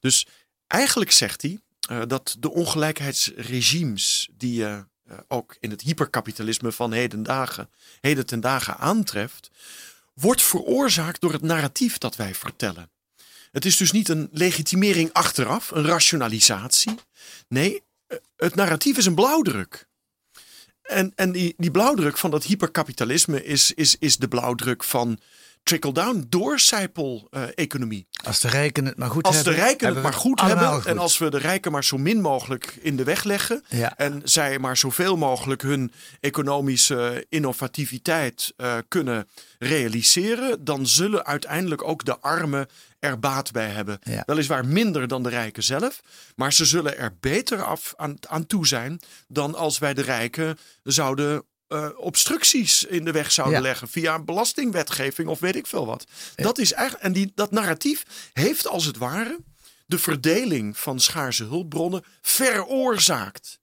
Dus 0.00 0.26
eigenlijk 0.66 1.10
zegt 1.10 1.42
hij 1.42 1.60
uh, 1.90 2.02
dat 2.06 2.36
de 2.38 2.50
ongelijkheidsregimes 2.50 4.28
die 4.36 4.54
je 4.54 4.84
uh, 5.10 5.18
ook 5.28 5.56
in 5.60 5.70
het 5.70 5.80
hyperkapitalisme 5.80 6.72
van 6.72 6.92
heden, 6.92 7.22
dagen, 7.22 7.70
heden 8.00 8.26
ten 8.26 8.40
dagen 8.40 8.76
aantreft, 8.78 9.50
wordt 10.14 10.42
veroorzaakt 10.42 11.20
door 11.20 11.32
het 11.32 11.42
narratief 11.42 11.98
dat 11.98 12.16
wij 12.16 12.34
vertellen. 12.34 12.90
Het 13.54 13.64
is 13.64 13.76
dus 13.76 13.92
niet 13.92 14.08
een 14.08 14.28
legitimering 14.32 15.12
achteraf, 15.12 15.70
een 15.70 15.86
rationalisatie. 15.86 16.94
Nee, 17.48 17.82
het 18.36 18.54
narratief 18.54 18.96
is 18.96 19.06
een 19.06 19.14
blauwdruk. 19.14 19.86
En, 20.82 21.12
en 21.14 21.32
die, 21.32 21.54
die 21.56 21.70
blauwdruk 21.70 22.18
van 22.18 22.30
dat 22.30 22.44
hyperkapitalisme 22.44 23.44
is, 23.44 23.72
is, 23.72 23.96
is 23.98 24.16
de 24.16 24.28
blauwdruk 24.28 24.84
van 24.84 25.18
trickle-down, 25.64 26.26
doorcijpel-economie. 26.28 28.06
als 28.24 28.40
de 28.40 28.48
rijken 28.48 28.86
het 28.86 28.96
maar 28.96 29.10
goed 29.10 29.24
als 29.24 29.34
hebben. 29.34 29.52
Als 29.52 29.60
de 29.60 29.66
rijken 29.66 29.94
het 29.94 30.02
maar 30.02 30.12
goed 30.12 30.40
hebben. 30.40 30.68
Goed. 30.68 30.86
En 30.86 30.98
als 30.98 31.18
we 31.18 31.30
de 31.30 31.38
rijken 31.38 31.72
maar 31.72 31.84
zo 31.84 31.98
min 31.98 32.20
mogelijk 32.20 32.78
in 32.80 32.96
de 32.96 33.04
weg 33.04 33.24
leggen. 33.24 33.64
Ja. 33.68 33.96
En 33.96 34.20
zij 34.24 34.58
maar 34.58 34.76
zoveel 34.76 35.16
mogelijk 35.16 35.62
hun 35.62 35.92
economische 36.20 37.26
innovativiteit 37.28 38.52
uh, 38.56 38.76
kunnen 38.88 39.28
realiseren. 39.58 40.64
Dan 40.64 40.86
zullen 40.86 41.26
uiteindelijk 41.26 41.82
ook 41.82 42.04
de 42.04 42.18
armen 42.18 42.66
er 42.98 43.18
baat 43.18 43.52
bij 43.52 43.68
hebben. 43.68 43.98
Ja. 44.02 44.22
Weliswaar 44.26 44.66
minder 44.66 45.08
dan 45.08 45.22
de 45.22 45.28
rijken 45.28 45.62
zelf. 45.62 46.00
Maar 46.36 46.52
ze 46.52 46.64
zullen 46.64 46.98
er 46.98 47.16
beter 47.20 47.62
af 47.62 47.94
aan, 47.96 48.16
aan 48.28 48.46
toe 48.46 48.66
zijn 48.66 49.00
dan 49.28 49.54
als 49.54 49.78
wij 49.78 49.94
de 49.94 50.02
rijken 50.02 50.58
zouden 50.82 51.44
uh, 51.68 51.88
obstructies 51.96 52.84
in 52.84 53.04
de 53.04 53.12
weg 53.12 53.32
zouden 53.32 53.56
Ja. 53.56 53.62
leggen 53.62 53.88
via 53.88 54.18
belastingwetgeving 54.18 55.28
of 55.28 55.38
weet 55.40 55.56
ik 55.56 55.66
veel 55.66 55.86
wat. 55.86 56.04
Dat 56.36 56.58
is 56.58 56.72
eigenlijk, 56.72 57.04
en 57.04 57.12
die, 57.12 57.32
dat 57.34 57.50
narratief 57.50 58.04
heeft 58.32 58.66
als 58.66 58.84
het 58.84 58.96
ware 58.96 59.38
de 59.86 59.98
verdeling 59.98 60.78
van 60.78 61.00
schaarse 61.00 61.44
hulpbronnen 61.44 62.04
veroorzaakt. 62.20 63.58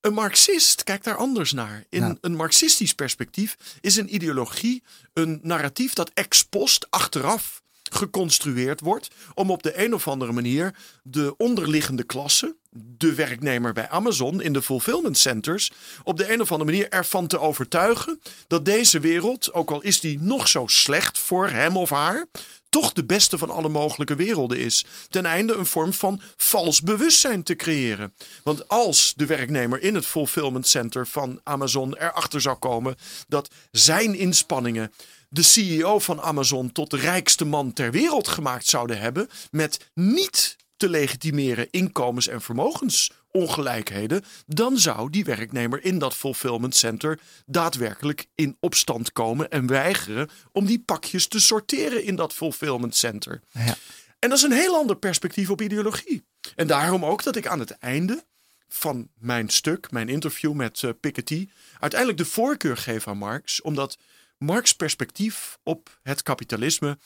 Een 0.00 0.12
marxist 0.14 0.84
kijkt 0.84 1.04
daar 1.04 1.16
anders 1.16 1.52
naar. 1.52 1.84
In 1.88 2.00
Ja. 2.02 2.16
een 2.20 2.34
marxistisch 2.36 2.92
perspectief 2.94 3.56
is 3.80 3.96
een 3.96 4.14
ideologie 4.14 4.82
een 5.12 5.40
narratief 5.42 5.92
dat 5.92 6.10
ex 6.14 6.42
post 6.42 6.86
achteraf 6.90 7.62
geconstrueerd 7.96 8.80
wordt 8.80 9.08
om 9.34 9.50
op 9.50 9.62
de 9.62 9.84
een 9.84 9.94
of 9.94 10.08
andere 10.08 10.32
manier 10.32 10.74
de 11.02 11.34
onderliggende 11.36 12.02
klasse, 12.02 12.56
de 12.70 13.14
werknemer 13.14 13.72
bij 13.72 13.88
Amazon 13.88 14.40
in 14.42 14.52
de 14.52 14.62
fulfillment 14.62 15.18
centers, 15.18 15.72
op 16.04 16.16
de 16.16 16.32
een 16.32 16.40
of 16.40 16.52
andere 16.52 16.70
manier 16.70 16.88
ervan 16.88 17.26
te 17.26 17.38
overtuigen 17.38 18.20
dat 18.46 18.64
deze 18.64 19.00
wereld, 19.00 19.52
ook 19.52 19.70
al 19.70 19.82
is 19.82 20.00
die 20.00 20.18
nog 20.20 20.48
zo 20.48 20.66
slecht 20.66 21.18
voor 21.18 21.48
hem 21.48 21.76
of 21.76 21.90
haar, 21.90 22.26
toch 22.68 22.92
de 22.92 23.04
beste 23.04 23.38
van 23.38 23.50
alle 23.50 23.68
mogelijke 23.68 24.14
werelden 24.14 24.58
is. 24.58 24.84
Ten 25.08 25.26
einde 25.26 25.54
een 25.54 25.66
vorm 25.66 25.92
van 25.92 26.20
vals 26.36 26.82
bewustzijn 26.82 27.42
te 27.42 27.56
creëren. 27.56 28.14
Want 28.42 28.68
als 28.68 29.12
de 29.16 29.26
werknemer 29.26 29.82
in 29.82 29.94
het 29.94 30.06
fulfillment 30.06 30.66
center 30.66 31.06
van 31.06 31.40
Amazon 31.42 31.96
erachter 31.96 32.40
zou 32.40 32.56
komen 32.56 32.96
dat 33.28 33.50
zijn 33.70 34.14
inspanningen 34.14 34.92
de 35.28 35.42
CEO 35.42 35.98
van 35.98 36.20
Amazon 36.20 36.72
tot 36.72 36.90
de 36.90 36.96
rijkste 36.96 37.44
man 37.44 37.72
ter 37.72 37.90
wereld 37.90 38.28
gemaakt 38.28 38.66
zouden 38.66 38.98
hebben 38.98 39.28
met 39.50 39.90
niet 39.94 40.56
te 40.76 40.88
legitimeren 40.88 41.68
inkomens- 41.70 42.28
en 42.28 42.42
vermogensongelijkheden, 42.42 44.24
dan 44.46 44.78
zou 44.78 45.10
die 45.10 45.24
werknemer 45.24 45.84
in 45.84 45.98
dat 45.98 46.14
fulfillment 46.14 46.74
center 46.74 47.18
daadwerkelijk 47.46 48.26
in 48.34 48.56
opstand 48.60 49.12
komen 49.12 49.50
en 49.50 49.66
weigeren 49.66 50.28
om 50.52 50.66
die 50.66 50.80
pakjes 50.80 51.26
te 51.26 51.40
sorteren 51.40 52.04
in 52.04 52.16
dat 52.16 52.34
fulfillment 52.34 52.96
center. 52.96 53.40
Ja. 53.50 53.76
En 54.18 54.28
dat 54.28 54.38
is 54.38 54.44
een 54.44 54.52
heel 54.52 54.74
ander 54.76 54.96
perspectief 54.96 55.50
op 55.50 55.60
ideologie. 55.60 56.24
En 56.54 56.66
daarom 56.66 57.04
ook 57.04 57.22
dat 57.22 57.36
ik 57.36 57.46
aan 57.46 57.58
het 57.58 57.70
einde 57.70 58.24
van 58.68 59.08
mijn 59.18 59.48
stuk, 59.48 59.90
mijn 59.90 60.08
interview 60.08 60.52
met 60.52 60.82
uh, 60.82 60.90
Piketty, 61.00 61.48
uiteindelijk 61.80 62.20
de 62.20 62.26
voorkeur 62.26 62.76
geef 62.76 63.08
aan 63.08 63.18
Marx, 63.18 63.62
omdat 63.62 63.98
Marx' 64.38 64.74
perspectief 64.74 65.58
op 65.62 65.98
het 66.02 66.22
kapitalisme 66.22 66.98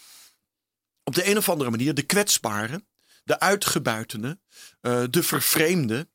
op 1.04 1.14
de 1.14 1.30
een 1.30 1.36
of 1.36 1.48
andere 1.48 1.70
manier 1.70 1.94
de 1.94 2.02
kwetsbare, 2.02 2.84
de 3.24 3.40
uitgebuitene, 3.40 4.38
uh, 4.82 5.04
de 5.10 5.22
vervreemde, 5.22 6.08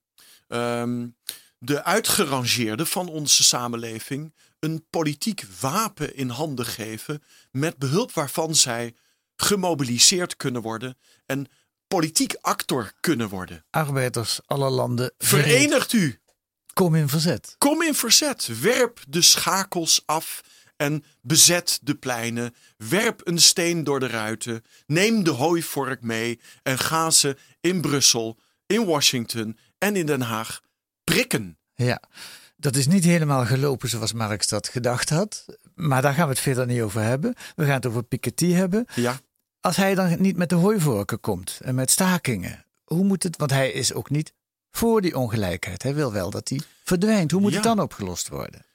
um, 0.48 1.18
de 1.58 1.84
uitgerangeerde 1.84 2.86
van 2.86 3.08
onze 3.08 3.44
samenleving 3.44 4.34
een 4.60 4.86
politiek 4.90 5.46
wapen 5.60 6.16
in 6.16 6.30
handen 6.30 6.66
geven 6.66 7.24
met 7.52 7.78
behulp 7.78 8.12
waarvan 8.12 8.56
zij 8.56 8.96
gemobiliseerd 9.36 10.36
kunnen 10.36 10.62
worden 10.62 10.98
en 11.26 11.48
politiek 11.88 12.36
actor 12.42 12.92
kunnen 13.00 13.30
worden. 13.30 13.66
Arbeiders, 13.70 14.40
alle 14.46 14.70
landen. 14.70 15.14
Verenigt 15.18 15.94
u. 15.94 16.20
Kom 16.74 16.96
in 16.96 17.10
verzet. 17.10 17.56
Kom 17.58 17.82
in 17.82 17.96
verzet. 17.96 18.60
Werp 18.62 19.04
de 19.08 19.22
schakels 19.22 20.02
af 20.06 20.42
en 20.78 21.04
bezet 21.22 21.80
de 21.82 21.96
pleinen. 21.96 22.54
Werp 22.78 23.22
een 23.24 23.40
steen 23.40 23.84
door 23.84 24.00
de 24.00 24.08
ruiten. 24.08 24.64
Neem 24.86 25.24
de 25.24 25.30
hooivork 25.32 26.02
mee 26.02 26.40
en 26.64 26.78
ga 26.80 27.10
ze 27.10 27.38
in 27.62 27.82
Brussel, 27.82 28.38
in 28.66 28.86
Washington 28.86 29.58
en 29.78 29.96
in 29.96 30.06
Den 30.06 30.22
Haag 30.22 30.62
prikken. 31.04 31.58
Ja, 31.74 32.02
dat 32.58 32.76
is 32.76 32.88
niet 32.88 33.04
helemaal 33.04 33.46
gelopen 33.46 33.90
zoals 33.90 34.14
Marx 34.14 34.48
dat 34.48 34.68
gedacht 34.68 35.10
had. 35.10 35.46
Maar 35.76 36.02
daar 36.02 36.14
gaan 36.14 36.26
we 36.28 36.32
het 36.34 36.40
verder 36.42 36.66
niet 36.66 36.82
over 36.82 37.02
hebben. 37.02 37.34
We 37.56 37.64
gaan 37.66 37.74
het 37.76 37.86
over 37.86 38.04
Piketty 38.04 38.52
hebben. 38.52 38.86
Ja. 38.96 39.20
Als 39.60 39.76
hij 39.76 39.96
dan 39.96 40.22
niet 40.22 40.38
met 40.38 40.50
de 40.50 40.56
hooivorken 40.56 41.20
komt 41.20 41.60
en 41.64 41.76
met 41.76 41.92
stakingen, 41.92 42.66
hoe 42.84 43.04
moet 43.04 43.24
het? 43.24 43.38
Want 43.38 43.52
hij 43.52 43.72
is 43.72 43.94
ook 43.94 44.10
niet 44.10 44.34
voor 44.72 45.02
die 45.02 45.18
ongelijkheid. 45.18 45.84
Hij 45.84 45.96
wil 45.96 46.12
wel 46.12 46.30
dat 46.30 46.48
die 46.48 46.62
verdwijnt. 46.84 47.32
Hoe 47.32 47.42
moet 47.42 47.50
Ja. 47.52 47.56
het 47.58 47.66
dan 47.66 47.80
opgelost 47.80 48.28
worden? 48.30 48.66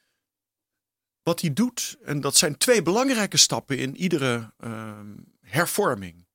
Wat 1.23 1.41
hij 1.41 1.53
doet, 1.53 1.97
en 2.05 2.21
dat 2.21 2.37
zijn 2.37 2.57
twee 2.57 2.81
belangrijke 2.81 3.37
stappen 3.37 3.77
in 3.77 3.97
iedere 3.97 4.51
ehm, 4.59 5.07
hervorming. 5.41 6.25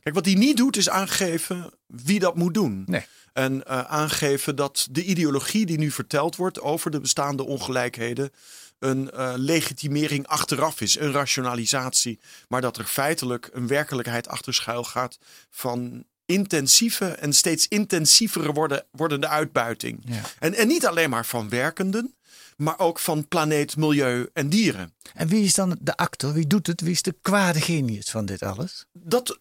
Kijk, 0.00 0.14
wat 0.14 0.24
hij 0.24 0.34
niet 0.34 0.56
doet 0.56 0.76
is 0.76 0.88
aangeven 0.88 1.72
wie 1.86 2.18
dat 2.18 2.36
moet 2.36 2.54
doen. 2.54 2.82
Nee. 2.86 3.06
En 3.32 3.66
eh, 3.66 3.80
aangeven 3.80 4.56
dat 4.56 4.88
de 4.90 5.04
ideologie 5.04 5.66
die 5.66 5.78
nu 5.78 5.90
verteld 5.90 6.36
wordt 6.36 6.60
over 6.60 6.90
de 6.90 7.00
bestaande 7.00 7.44
ongelijkheden 7.44 8.30
een 8.78 9.10
eh, 9.10 9.32
legitimering 9.36 10.26
achteraf 10.26 10.80
is, 10.80 10.98
een 10.98 11.12
rationalisatie. 11.12 12.20
Maar 12.48 12.60
dat 12.60 12.76
er 12.76 12.84
feitelijk 12.84 13.50
een 13.52 13.66
werkelijkheid 13.66 14.28
achter 14.28 14.54
schuil 14.54 14.84
gaat 14.84 15.18
van 15.50 16.04
intensieve 16.26 17.06
en 17.06 17.32
steeds 17.32 17.68
intensievere 17.68 18.52
worden, 18.52 18.84
wordende 18.90 19.28
uitbuiting. 19.28 20.02
Ja. 20.04 20.20
En, 20.38 20.54
en 20.54 20.68
niet 20.68 20.86
alleen 20.86 21.10
maar 21.10 21.26
van 21.26 21.48
werkenden, 21.48 22.14
maar 22.56 22.78
ook 22.78 22.98
van 22.98 23.28
planeet, 23.28 23.76
milieu 23.76 24.28
en 24.32 24.48
dieren. 24.48 24.94
En 25.14 25.28
wie 25.28 25.44
is 25.44 25.54
dan 25.54 25.78
de 25.80 25.96
actor? 25.96 26.32
Wie 26.32 26.46
doet 26.46 26.66
het? 26.66 26.80
Wie 26.80 26.90
is 26.90 27.02
de 27.02 27.16
kwade 27.22 27.60
genius 27.60 28.10
van 28.10 28.26
dit 28.26 28.42
alles? 28.42 28.86
Dat, 28.92 29.40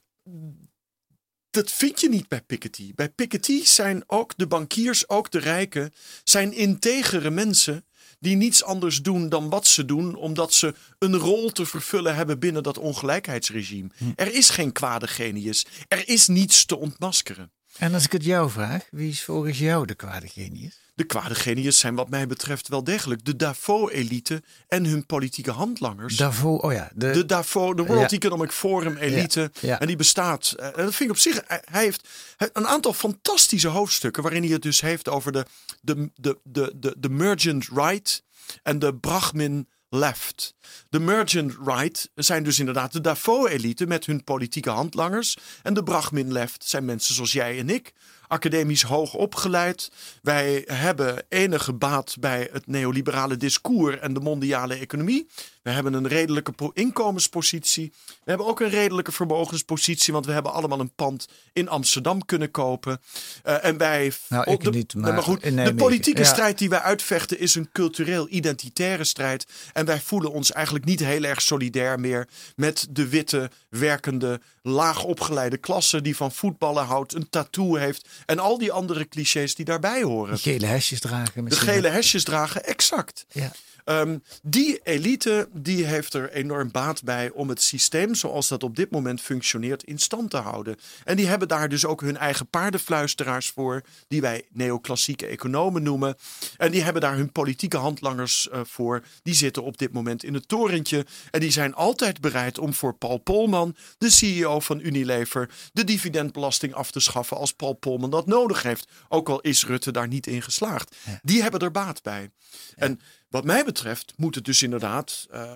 dat 1.49 1.71
vind 1.71 2.01
je 2.01 2.09
niet 2.09 2.27
bij 2.27 2.41
Piketty. 2.41 2.91
Bij 2.95 3.09
Piketty 3.09 3.65
zijn 3.65 4.03
ook 4.07 4.33
de 4.37 4.47
bankiers, 4.47 5.09
ook 5.09 5.31
de 5.31 5.39
rijken, 5.39 5.93
zijn 6.23 6.53
integere 6.53 7.29
mensen 7.29 7.85
die 8.19 8.35
niets 8.35 8.63
anders 8.63 9.01
doen 9.01 9.29
dan 9.29 9.49
wat 9.49 9.67
ze 9.67 9.85
doen, 9.85 10.15
omdat 10.15 10.53
ze 10.53 10.73
een 10.99 11.15
rol 11.15 11.49
te 11.49 11.65
vervullen 11.65 12.15
hebben 12.15 12.39
binnen 12.39 12.63
dat 12.63 12.77
ongelijkheidsregime. 12.77 13.89
Hm. 13.97 14.05
Er 14.15 14.33
is 14.33 14.49
geen 14.49 14.71
kwade 14.71 15.07
genius. 15.07 15.65
Er 15.87 16.07
is 16.09 16.27
niets 16.27 16.65
te 16.65 16.77
ontmaskeren. 16.77 17.51
En 17.77 17.93
als 17.93 18.03
ik 18.03 18.11
het 18.11 18.23
jou 18.23 18.49
vraag, 18.49 18.87
wie 18.91 19.09
is 19.09 19.23
volgens 19.23 19.59
jou 19.59 19.85
de 19.85 19.95
kwade 19.95 20.27
genius? 20.27 20.84
De 20.95 21.03
kwade 21.03 21.35
genius 21.35 21.79
zijn 21.79 21.95
wat 21.95 22.09
mij 22.09 22.27
betreft 22.27 22.67
wel 22.67 22.83
degelijk 22.83 23.25
de 23.25 23.35
Davos-elite 23.35 24.43
en 24.67 24.85
hun 24.85 25.05
politieke 25.05 25.51
handlangers. 25.51 26.15
Davos, 26.15 26.59
oh 26.61 26.73
ja. 26.73 26.91
De, 26.95 27.11
de 27.11 27.25
Davos, 27.25 27.75
de 27.75 27.83
World 27.85 28.11
Ja. 28.11 28.17
Economic 28.17 28.51
Forum 28.51 28.97
elite. 28.97 29.39
Ja, 29.61 29.67
ja. 29.67 29.79
En 29.79 29.87
die 29.87 29.95
bestaat. 29.95 30.53
eh, 30.57 30.65
En 30.65 30.71
dat 30.85 30.95
vind 30.95 31.09
ik 31.09 31.09
op 31.09 31.17
zich. 31.17 31.41
Hij 31.47 31.83
heeft 31.83 32.07
een 32.53 32.67
aantal 32.67 32.93
fantastische 32.93 33.67
hoofdstukken. 33.67 34.23
waarin 34.23 34.43
hij 34.43 34.51
het 34.51 34.61
dus 34.61 34.81
heeft 34.81 35.09
over 35.09 35.31
de, 35.31 35.45
de, 35.81 36.11
de, 36.15 36.37
de, 36.43 36.73
de, 36.75 36.95
de 36.97 37.09
mergent 37.09 37.67
right 37.73 38.23
en 38.63 38.79
de 38.79 38.95
Brahmin 38.95 39.67
left. 39.89 40.53
De 40.89 40.99
mergent 40.99 41.53
right 41.65 42.09
zijn 42.15 42.43
dus 42.43 42.59
inderdaad 42.59 42.91
de 42.91 43.01
Davos-elite 43.01 43.85
met 43.87 44.05
hun 44.05 44.23
politieke 44.23 44.69
handlangers. 44.69 45.37
En 45.63 45.73
de 45.73 45.83
Brahmin 45.83 46.31
left 46.31 46.63
zijn 46.65 46.85
mensen 46.85 47.15
zoals 47.15 47.31
jij 47.31 47.59
en 47.59 47.69
ik. 47.69 47.93
Academisch 48.27 48.81
hoog 48.81 49.13
opgeleid. 49.13 49.91
Wij 50.21 50.63
hebben 50.65 51.23
enige 51.29 51.73
baat 51.73 52.15
bij 52.19 52.49
het 52.51 52.67
neoliberale 52.67 53.37
discours 53.37 53.99
en 53.99 54.13
de 54.13 54.19
mondiale 54.19 54.73
economie. 54.75 55.27
We 55.61 55.71
hebben 55.71 55.93
een 55.93 56.07
redelijke 56.07 56.51
po- 56.51 56.71
inkomenspositie. 56.73 57.93
We 58.05 58.29
hebben 58.29 58.47
ook 58.47 58.59
een 58.59 58.69
redelijke 58.69 59.11
vermogenspositie, 59.11 60.13
want 60.13 60.25
we 60.25 60.31
hebben 60.31 60.53
allemaal 60.53 60.79
een 60.79 60.93
pand 60.95 61.27
in 61.53 61.69
Amsterdam 61.69 62.25
kunnen 62.25 62.51
kopen. 62.51 63.01
Eh, 63.43 63.65
en 63.65 63.77
wij. 63.77 64.11
Nou, 64.29 64.51
ik 64.51 64.63
de, 64.63 64.69
niet, 64.69 64.93
maar 64.93 65.23
goed, 65.23 65.41
de 65.41 65.75
politieke 65.75 66.21
Ja. 66.21 66.27
strijd 66.27 66.57
die 66.57 66.69
wij 66.69 66.79
uitvechten 66.79 67.39
is 67.39 67.55
een 67.55 67.69
cultureel-identitaire 67.71 69.03
strijd. 69.03 69.45
En 69.73 69.85
wij 69.85 69.99
voelen 70.01 70.31
ons 70.31 70.51
eigenlijk 70.51 70.85
niet 70.85 70.99
heel 70.99 71.23
erg 71.23 71.41
solidair 71.41 71.99
meer 71.99 72.27
met 72.55 72.87
de 72.89 73.07
witte, 73.09 73.49
werkende, 73.69 74.39
laag 74.61 75.03
opgeleide 75.03 75.57
klasse 75.57 76.01
die 76.01 76.15
van 76.15 76.31
voetballen 76.31 76.85
houdt, 76.85 77.13
een 77.13 77.29
tattoo 77.29 77.75
heeft 77.75 78.07
en 78.25 78.39
al 78.39 78.57
die 78.57 78.71
andere 78.71 79.05
clichés 79.07 79.55
die 79.55 79.65
daarbij 79.65 80.03
horen. 80.03 80.37
gele 80.39 80.65
hesjes 80.65 80.99
dragen 80.99 81.31
De 81.35 81.41
misschien. 81.41 81.67
gele 81.67 81.87
hesjes 81.89 82.23
dragen, 82.23 82.63
exact. 82.63 83.25
Ja. 83.31 83.51
Ehm, 83.85 84.17
die 84.43 84.79
elite 84.83 85.49
die 85.53 85.85
heeft 85.85 86.13
er 86.13 86.31
enorm 86.31 86.71
baat 86.71 87.03
bij 87.03 87.31
om 87.31 87.49
het 87.49 87.61
systeem 87.61 88.15
zoals 88.15 88.47
dat 88.47 88.63
op 88.63 88.75
dit 88.75 88.91
moment 88.91 89.21
functioneert 89.21 89.83
in 89.83 89.99
stand 89.99 90.29
te 90.29 90.37
houden. 90.37 90.75
En 91.03 91.15
die 91.15 91.27
hebben 91.27 91.47
daar 91.47 91.69
dus 91.69 91.85
ook 91.85 92.01
hun 92.01 92.17
eigen 92.17 92.47
paardenfluisteraars 92.47 93.49
voor, 93.49 93.81
die 94.07 94.21
wij 94.21 94.45
neoclassieke 94.51 95.25
economen 95.25 95.83
noemen. 95.83 96.15
En 96.57 96.71
die 96.71 96.83
hebben 96.83 97.01
daar 97.01 97.15
hun 97.15 97.31
politieke 97.31 97.77
handlangers 97.77 98.49
eh, 98.49 98.59
voor. 98.63 99.03
Die 99.23 99.33
zitten 99.33 99.63
op 99.63 99.77
dit 99.77 99.93
moment 99.93 100.23
in 100.23 100.33
het 100.33 100.47
torentje. 100.47 101.05
En 101.31 101.39
die 101.39 101.51
zijn 101.51 101.73
altijd 101.73 102.21
bereid 102.21 102.59
om 102.59 102.73
voor 102.73 102.93
Paul 102.93 103.17
Polman, 103.17 103.75
de 103.97 104.09
CEO 104.09 104.59
van 104.59 104.79
Unilever, 104.79 105.49
de 105.73 105.83
dividendbelasting 105.83 106.73
af 106.73 106.91
te 106.91 106.99
schaffen 106.99 107.37
als 107.37 107.53
Paul 107.53 107.73
Polman 107.73 108.09
dat 108.09 108.27
nodig 108.27 108.63
heeft. 108.63 108.87
Ook 109.09 109.29
al 109.29 109.41
is 109.41 109.65
Rutte 109.65 109.91
daar 109.91 110.07
niet 110.07 110.27
in 110.27 110.41
geslaagd. 110.41 110.95
Die 111.21 111.41
hebben 111.41 111.59
er 111.59 111.71
baat 111.71 112.03
bij. 112.03 112.29
En 112.75 112.99
wat 113.35 113.43
mij 113.43 113.65
betreft 113.65 114.13
moet 114.17 114.35
het 114.35 114.45
dus 114.45 114.63
inderdaad, 114.63 115.27
eh, 115.31 115.51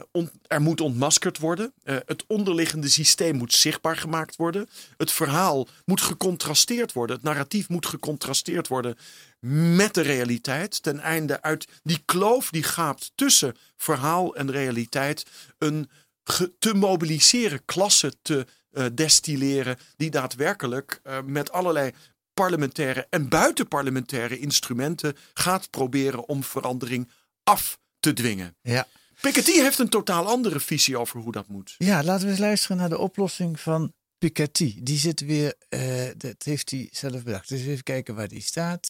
er 0.48 0.62
moet 0.62 0.82
ontmaskerd 0.82 1.38
worden. 1.38 1.74
Eh, 1.84 1.96
het 2.06 2.24
onderliggende 2.28 2.90
systeem 2.90 3.36
moet 3.36 3.54
zichtbaar 3.54 3.98
gemaakt 3.98 4.36
worden. 4.36 4.70
Het 4.98 5.12
verhaal 5.12 5.68
moet 5.86 6.02
gecontrasteerd 6.02 6.94
worden. 6.94 7.16
Het 7.16 7.26
narratief 7.26 7.70
moet 7.70 7.86
gecontrasteerd 7.86 8.68
worden 8.68 8.98
met 9.76 9.94
de 9.94 10.02
realiteit. 10.02 10.84
Ten 10.84 11.00
einde 11.00 11.42
uit 11.42 11.68
die 11.84 12.02
kloof 12.06 12.50
die 12.50 12.64
gaapt 12.64 13.12
tussen 13.16 13.56
verhaal 13.78 14.36
en 14.36 14.52
realiteit 14.52 15.26
een 15.58 15.90
te 16.60 16.74
mobiliseren 16.74 17.66
klasse 17.66 18.14
te 18.22 18.46
eh, 18.72 18.86
destilleren 18.94 19.78
die 19.98 20.10
daadwerkelijk 20.10 21.02
met 21.26 21.52
allerlei 21.52 21.92
parlementaire 22.34 23.08
en 23.10 23.30
buitenparlementaire 23.30 24.40
instrumenten 24.40 25.16
gaat 25.34 25.70
proberen 25.70 26.28
om 26.28 26.44
verandering 26.44 27.10
af 27.50 27.80
te 28.00 28.14
dwingen. 28.14 28.56
Ja. 28.62 28.88
Piketty 29.22 29.52
heeft 29.52 29.80
een 29.80 29.90
totaal 29.90 30.28
andere 30.28 30.60
visie 30.60 30.98
over 30.98 31.20
hoe 31.20 31.32
dat 31.32 31.48
moet. 31.48 31.76
ja, 31.78 32.04
laten 32.04 32.26
we 32.26 32.32
eens 32.32 32.40
luisteren 32.40 32.78
naar 32.78 32.90
de 32.90 32.98
oplossing 32.98 33.60
van 33.60 33.94
Piketty. 34.18 34.80
Die 34.84 34.98
zit 34.98 35.20
weer, 35.20 35.54
eh, 35.70 35.82
dat 36.18 36.44
heeft 36.44 36.72
hij 36.72 36.88
zelf 36.92 37.24
bedacht. 37.24 37.50
Dus 37.50 37.66
even 37.66 37.84
kijken 37.84 38.16
waar 38.16 38.28
die 38.28 38.42
staat. 38.42 38.90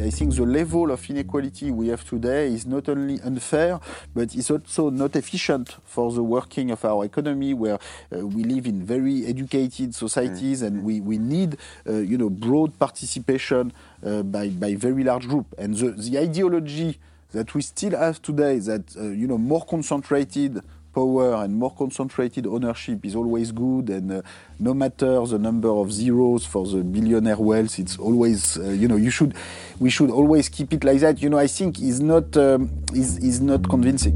I 0.00 0.10
think 0.10 0.32
the 0.32 0.46
level 0.46 0.90
of 0.90 1.08
inequality 1.08 1.72
we 1.72 1.88
have 1.88 2.04
today 2.04 2.52
is 2.52 2.64
not 2.64 2.88
only 2.88 3.20
unfair, 3.24 3.78
but 4.12 4.34
it's 4.34 4.50
also 4.50 4.90
not 4.90 5.14
efficient 5.14 5.78
for 5.84 6.12
the 6.12 6.20
working 6.20 6.72
of 6.72 6.84
our 6.84 7.04
economy, 7.04 7.54
where 7.54 7.78
uh, 8.10 8.24
we 8.34 8.44
live 8.44 8.68
in 8.68 8.86
very 8.86 9.24
educated 9.24 9.94
societies, 9.94 10.62
and 10.62 10.82
we, 10.82 11.00
we 11.00 11.16
need, 11.18 11.56
uh, 11.86 11.92
you 11.92 12.16
know, 12.16 12.30
broad 12.30 12.76
participation 12.76 13.72
uh, 14.02 14.22
by 14.22 14.48
by 14.48 14.76
very 14.76 15.04
large 15.04 15.26
group. 15.26 15.46
And 15.58 15.76
the 15.76 15.92
the 16.10 16.18
ideology 16.18 16.98
that 17.34 17.52
we 17.54 17.62
still 17.62 17.96
have 17.96 18.18
today, 18.20 18.58
that 18.60 18.96
uh, 18.96 19.02
you 19.02 19.26
know, 19.26 19.38
more 19.38 19.64
concentrated 19.64 20.62
power 20.94 21.34
and 21.42 21.50
more 21.54 21.74
concentrated 21.74 22.46
ownership 22.46 23.04
is 23.04 23.14
always 23.16 23.52
good 23.52 23.90
and 23.90 24.12
uh, 24.12 24.22
no 24.58 24.72
matter 24.72 25.26
the 25.26 25.38
number 25.38 25.68
of 25.68 25.90
zeros 25.90 26.46
for 26.46 26.66
the 26.66 26.82
billionaire 26.84 27.40
wealth 27.40 27.78
it's 27.78 27.98
always 27.98 28.56
uh, 28.58 28.62
you 28.80 28.86
know 28.86 28.96
you 28.96 29.10
should 29.10 29.34
we 29.80 29.90
should 29.90 30.10
always 30.10 30.48
keep 30.48 30.72
it 30.72 30.84
like 30.84 31.00
that 31.00 31.20
you 31.20 31.28
know 31.28 31.40
i 31.40 31.48
think 31.48 31.80
is 31.80 31.98
not 32.00 32.36
um, 32.36 32.70
is 32.92 33.18
is 33.18 33.40
not 33.40 33.66
convincing 33.68 34.14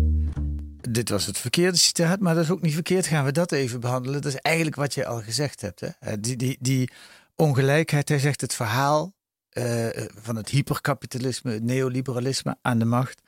Dit 0.90 1.10
was 1.10 1.26
het 1.26 1.38
verkeerde 1.38 1.78
citaat, 1.78 2.20
maar 2.20 2.34
dat 2.34 2.44
is 2.44 2.50
ook 2.50 2.62
niet 2.62 2.74
verkeerd. 2.74 3.06
Gaan 3.06 3.24
we 3.24 3.32
dat 3.32 3.52
even 3.52 3.80
behandelen? 3.80 4.22
Dat 4.22 4.32
is 4.32 4.40
eigenlijk 4.40 4.76
wat 4.76 4.94
je 4.94 5.06
al 5.06 5.20
gezegd 5.20 5.60
hebt. 5.60 5.80
Hè? 5.80 5.86
Eh, 6.00 6.12
Die, 6.20 6.36
die, 6.36 6.56
die 6.60 6.90
ongelijkheid, 7.36 8.08
hij 8.08 8.18
zegt 8.18 8.40
het 8.40 8.54
verhaal 8.54 9.12
eh, 9.50 10.04
van 10.14 10.36
het 10.36 10.48
hyperkapitalisme, 10.48 11.52
het 11.52 11.62
neoliberalisme 11.62 12.56
aan 12.62 12.78
de 12.78 12.84
macht, 12.84 13.22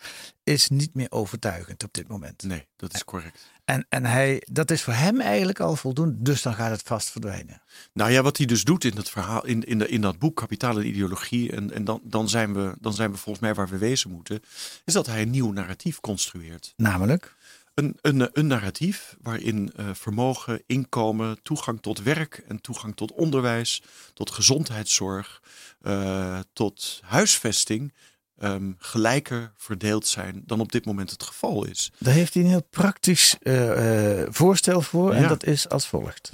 is 0.44 0.68
niet 0.68 0.94
meer 0.94 1.10
overtuigend 1.10 1.84
op 1.84 1.94
dit 1.94 2.08
moment. 2.08 2.42
Nee, 2.42 2.66
dat 2.76 2.94
is 2.94 3.04
correct. 3.04 3.50
En, 3.64 3.86
en 3.88 4.04
hij, 4.04 4.42
dat 4.50 4.70
is 4.70 4.82
voor 4.82 4.92
hem 4.92 5.20
eigenlijk 5.20 5.60
al 5.60 5.76
voldoende, 5.76 6.22
dus 6.22 6.42
dan 6.42 6.54
gaat 6.54 6.70
het 6.70 6.82
vast 6.82 7.10
verdwijnen. 7.10 7.62
Nou 7.92 8.10
ja, 8.10 8.22
wat 8.22 8.36
hij 8.36 8.46
dus 8.46 8.64
doet 8.64 8.84
in 8.84 8.94
dat 8.94 9.10
verhaal, 9.10 9.46
in, 9.46 9.64
in, 9.64 9.78
de, 9.78 9.88
in 9.88 10.00
dat 10.00 10.18
boek 10.18 10.36
Kapitaal 10.36 10.78
en 10.78 10.86
Ideologie, 10.86 11.52
en, 11.52 11.72
en 11.72 11.84
dan, 11.84 12.00
dan, 12.04 12.28
zijn 12.28 12.54
we, 12.54 12.74
dan 12.80 12.94
zijn 12.94 13.10
we 13.10 13.16
volgens 13.16 13.44
mij 13.44 13.54
waar 13.54 13.68
we 13.68 13.78
wezen 13.78 14.10
moeten, 14.10 14.42
is 14.84 14.92
dat 14.92 15.06
hij 15.06 15.22
een 15.22 15.30
nieuw 15.30 15.52
narratief 15.52 16.00
construeert. 16.00 16.72
Namelijk, 16.76 17.36
Een, 17.80 17.98
een, 18.00 18.28
een 18.32 18.46
narratief 18.46 19.16
waarin 19.22 19.72
eh, 19.76 19.86
vermogen, 19.92 20.62
inkomen, 20.66 21.42
toegang 21.42 21.82
tot 21.82 22.02
werk 22.02 22.44
en 22.48 22.60
toegang 22.60 22.96
tot 22.96 23.12
onderwijs, 23.12 23.82
tot 24.14 24.30
gezondheidszorg, 24.30 25.42
eh, 25.82 26.38
tot 26.52 27.00
huisvesting 27.04 27.92
ehm, 28.38 28.72
gelijker 28.78 29.52
verdeeld 29.56 30.06
zijn 30.06 30.42
dan 30.46 30.60
op 30.60 30.72
dit 30.72 30.84
moment 30.84 31.10
het 31.10 31.22
geval 31.22 31.66
is. 31.66 31.92
daar 31.98 32.14
heeft 32.14 32.34
hij 32.34 32.42
een 32.42 32.48
heel 32.48 32.66
praktisch 32.70 33.36
eh, 33.42 34.22
voorstel 34.28 34.80
voor 34.80 35.12
en 35.12 35.28
dat 35.28 35.44
is 35.44 35.68
als 35.68 35.86
volgt. 35.86 36.30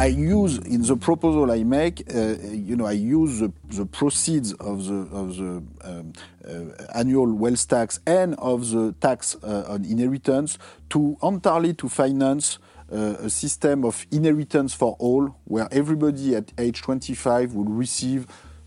I 0.00 0.06
use 0.06 0.56
in 0.56 0.80
the 0.80 0.96
proposal 0.96 1.50
I 1.50 1.62
make, 1.62 2.04
uh, 2.14 2.36
you 2.50 2.74
know, 2.74 2.86
I 2.86 2.92
use 2.92 3.40
the, 3.40 3.52
the 3.68 3.84
proceeds 3.84 4.54
of 4.54 4.86
the 4.86 5.00
of 5.12 5.36
the 5.36 5.62
um, 5.84 6.12
uh, 6.42 6.84
annual 6.94 7.30
wealth 7.34 7.68
tax 7.68 8.00
and 8.06 8.34
of 8.36 8.70
the 8.70 8.94
tax 8.98 9.36
uh, 9.42 9.66
on 9.68 9.84
inheritance 9.84 10.56
to 10.88 11.18
entirely 11.22 11.74
to 11.74 11.88
finance 11.90 12.58
uh, 12.90 13.26
a 13.26 13.28
system 13.28 13.84
of 13.84 14.06
inheritance 14.10 14.72
for 14.72 14.96
all, 14.98 15.36
where 15.44 15.68
everybody 15.70 16.34
at 16.34 16.50
age 16.56 16.80
25 16.80 17.52
would 17.52 17.68
receive 17.68 18.26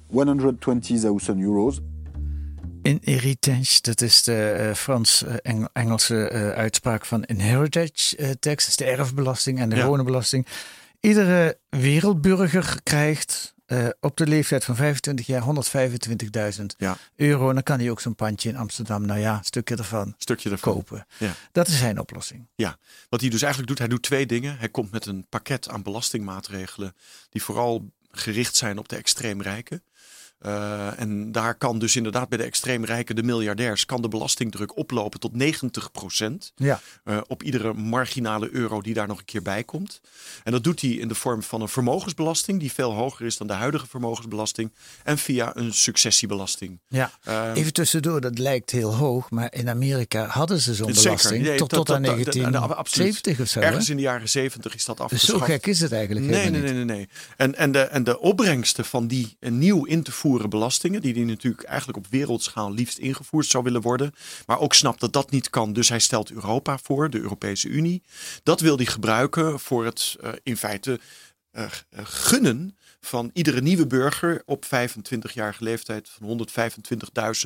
120,000 0.09 1.39
euros. 1.39 1.81
Inheritance, 2.83 3.81
dat 3.81 4.01
is 4.01 4.23
de 4.23 4.49
eh, 4.49 4.73
Frans-Engelse 4.73 6.27
eh, 6.27 6.49
uitspraak 6.49 7.05
van 7.05 7.23
inheritance 7.23 8.17
eh, 8.17 8.29
tax, 8.39 8.67
is 8.67 8.75
de 8.75 8.85
erfbelasting 8.85 9.59
en 9.59 9.69
de 9.69 9.75
Ja. 9.75 9.87
Iedere 11.13 11.57
wereldburger 11.69 12.79
krijgt 12.83 13.53
eh, 13.65 13.87
op 13.99 14.17
de 14.17 14.27
leeftijd 14.27 14.63
van 14.63 14.75
25 14.75 15.25
jaar 15.25 15.41
125.000 15.41 16.65
Ja. 16.77 16.97
euro. 17.15 17.47
En 17.49 17.53
dan 17.53 17.63
kan 17.63 17.79
hij 17.79 17.89
ook 17.89 18.01
zo'n 18.01 18.15
pandje 18.15 18.49
in 18.49 18.55
Amsterdam, 18.55 19.05
nou 19.05 19.19
ja, 19.19 19.37
een 19.37 19.43
stukje 19.43 19.75
ervan 19.75 20.13
Stukje 20.17 20.49
ervan. 20.49 20.73
kopen. 20.73 21.05
Ja. 21.17 21.33
Dat 21.51 21.67
is 21.67 21.77
zijn 21.77 21.99
oplossing. 21.99 22.47
Ja, 22.55 22.77
wat 23.09 23.21
hij 23.21 23.29
dus 23.29 23.41
eigenlijk 23.41 23.69
doet, 23.71 23.79
hij 23.79 23.87
doet 23.87 24.01
twee 24.03 24.25
dingen. 24.25 24.57
Hij 24.57 24.69
komt 24.69 24.91
met 24.91 25.05
een 25.05 25.25
pakket 25.29 25.69
aan 25.69 25.81
belastingmaatregelen 25.83 26.95
die 27.29 27.43
vooral 27.43 27.91
gericht 28.11 28.55
zijn 28.55 28.77
op 28.77 28.89
de 28.89 28.95
extreem 28.95 29.41
rijken. 29.41 29.83
Uh, 30.45 30.99
en 30.99 31.31
daar 31.31 31.55
kan 31.55 31.79
dus 31.79 31.95
inderdaad 31.95 32.29
bij 32.29 32.37
de 32.37 32.43
extreem 32.43 32.85
rijken, 32.85 33.15
de 33.15 33.23
miljardairs, 33.23 33.85
kan 33.85 34.01
de 34.01 34.07
belastingdruk 34.07 34.77
oplopen 34.77 35.19
tot 35.19 35.35
90 35.35 35.89
Ja. 36.55 36.79
Uh, 37.05 37.17
op 37.27 37.43
iedere 37.43 37.73
marginale 37.73 38.49
euro 38.51 38.81
die 38.81 38.93
daar 38.93 39.07
nog 39.07 39.17
een 39.17 39.25
keer 39.25 39.41
bij 39.41 39.63
komt. 39.63 40.01
En 40.43 40.51
dat 40.51 40.63
doet 40.63 40.81
hij 40.81 40.89
in 40.89 41.07
de 41.07 41.15
vorm 41.15 41.43
van 41.43 41.61
een 41.61 41.67
vermogensbelasting, 41.67 42.59
die 42.59 42.71
veel 42.71 42.93
hoger 42.93 43.25
is 43.25 43.37
dan 43.37 43.47
de 43.47 43.53
huidige 43.53 43.87
vermogensbelasting. 43.87 44.73
En 45.03 45.17
via 45.17 45.51
een 45.55 45.73
successiebelasting. 45.73 46.79
Ja, 46.87 47.11
uh, 47.27 47.51
even 47.53 47.73
tussendoor, 47.73 48.21
dat 48.21 48.37
lijkt 48.37 48.71
heel 48.71 48.95
hoog, 48.95 49.29
maar 49.29 49.53
in 49.53 49.69
Amerika 49.69 50.25
hadden 50.25 50.59
ze 50.59 50.73
zo'n 50.73 50.93
belasting 50.93 51.43
nee, 51.43 51.57
tot, 51.57 51.69
tot 51.69 51.91
aan 51.91 52.01
1970 52.01 53.39
of 53.39 53.47
zo. 53.47 53.59
Ergens 53.59 53.89
in 53.89 53.95
de 53.95 54.01
jaren 54.01 54.29
70 54.29 54.75
is 54.75 54.85
dat 54.85 54.99
afgeschaft. 54.99 55.31
Dus 55.31 55.39
zo 55.39 55.53
gek 55.53 55.67
is 55.67 55.79
het 55.79 55.91
eigenlijk 55.91 56.25
nee, 56.25 56.49
nee, 56.49 56.61
nee, 56.61 56.73
nee, 56.73 56.85
nee. 56.85 57.09
En, 57.37 57.55
en, 57.55 57.71
de, 57.71 57.79
en 57.79 58.03
de 58.03 58.19
opbrengsten 58.19 58.85
van 58.85 59.07
die 59.07 59.37
nieuw 59.39 59.85
in 59.85 60.03
te 60.03 60.11
voeren 60.11 60.32
belastingen, 60.47 61.01
die 61.01 61.13
hij 61.13 61.23
natuurlijk 61.23 61.63
eigenlijk 61.63 61.97
op 61.97 62.07
wereldschaal 62.07 62.73
liefst 62.73 62.97
ingevoerd 62.97 63.45
zou 63.45 63.63
willen 63.63 63.81
worden, 63.81 64.13
maar 64.45 64.59
ook 64.59 64.73
snapt 64.73 64.99
dat 64.99 65.13
dat 65.13 65.31
niet 65.31 65.49
kan. 65.49 65.73
Dus 65.73 65.89
hij 65.89 65.99
stelt 65.99 66.31
Europa 66.31 66.77
voor, 66.77 67.09
de 67.09 67.19
Europese 67.19 67.67
Unie. 67.67 68.03
Dat 68.43 68.59
wil 68.59 68.75
hij 68.75 68.85
gebruiken 68.85 69.59
voor 69.59 69.85
het 69.85 70.15
uh, 70.23 70.29
in 70.43 70.57
feite 70.57 70.99
uh, 71.53 71.65
gunnen 72.03 72.77
van 73.05 73.29
iedere 73.33 73.61
nieuwe 73.61 73.87
burger 73.87 74.41
op 74.45 74.65
25-jarige 74.65 75.63
leeftijd 75.63 76.09
van 76.19 76.47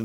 125.000 0.00 0.04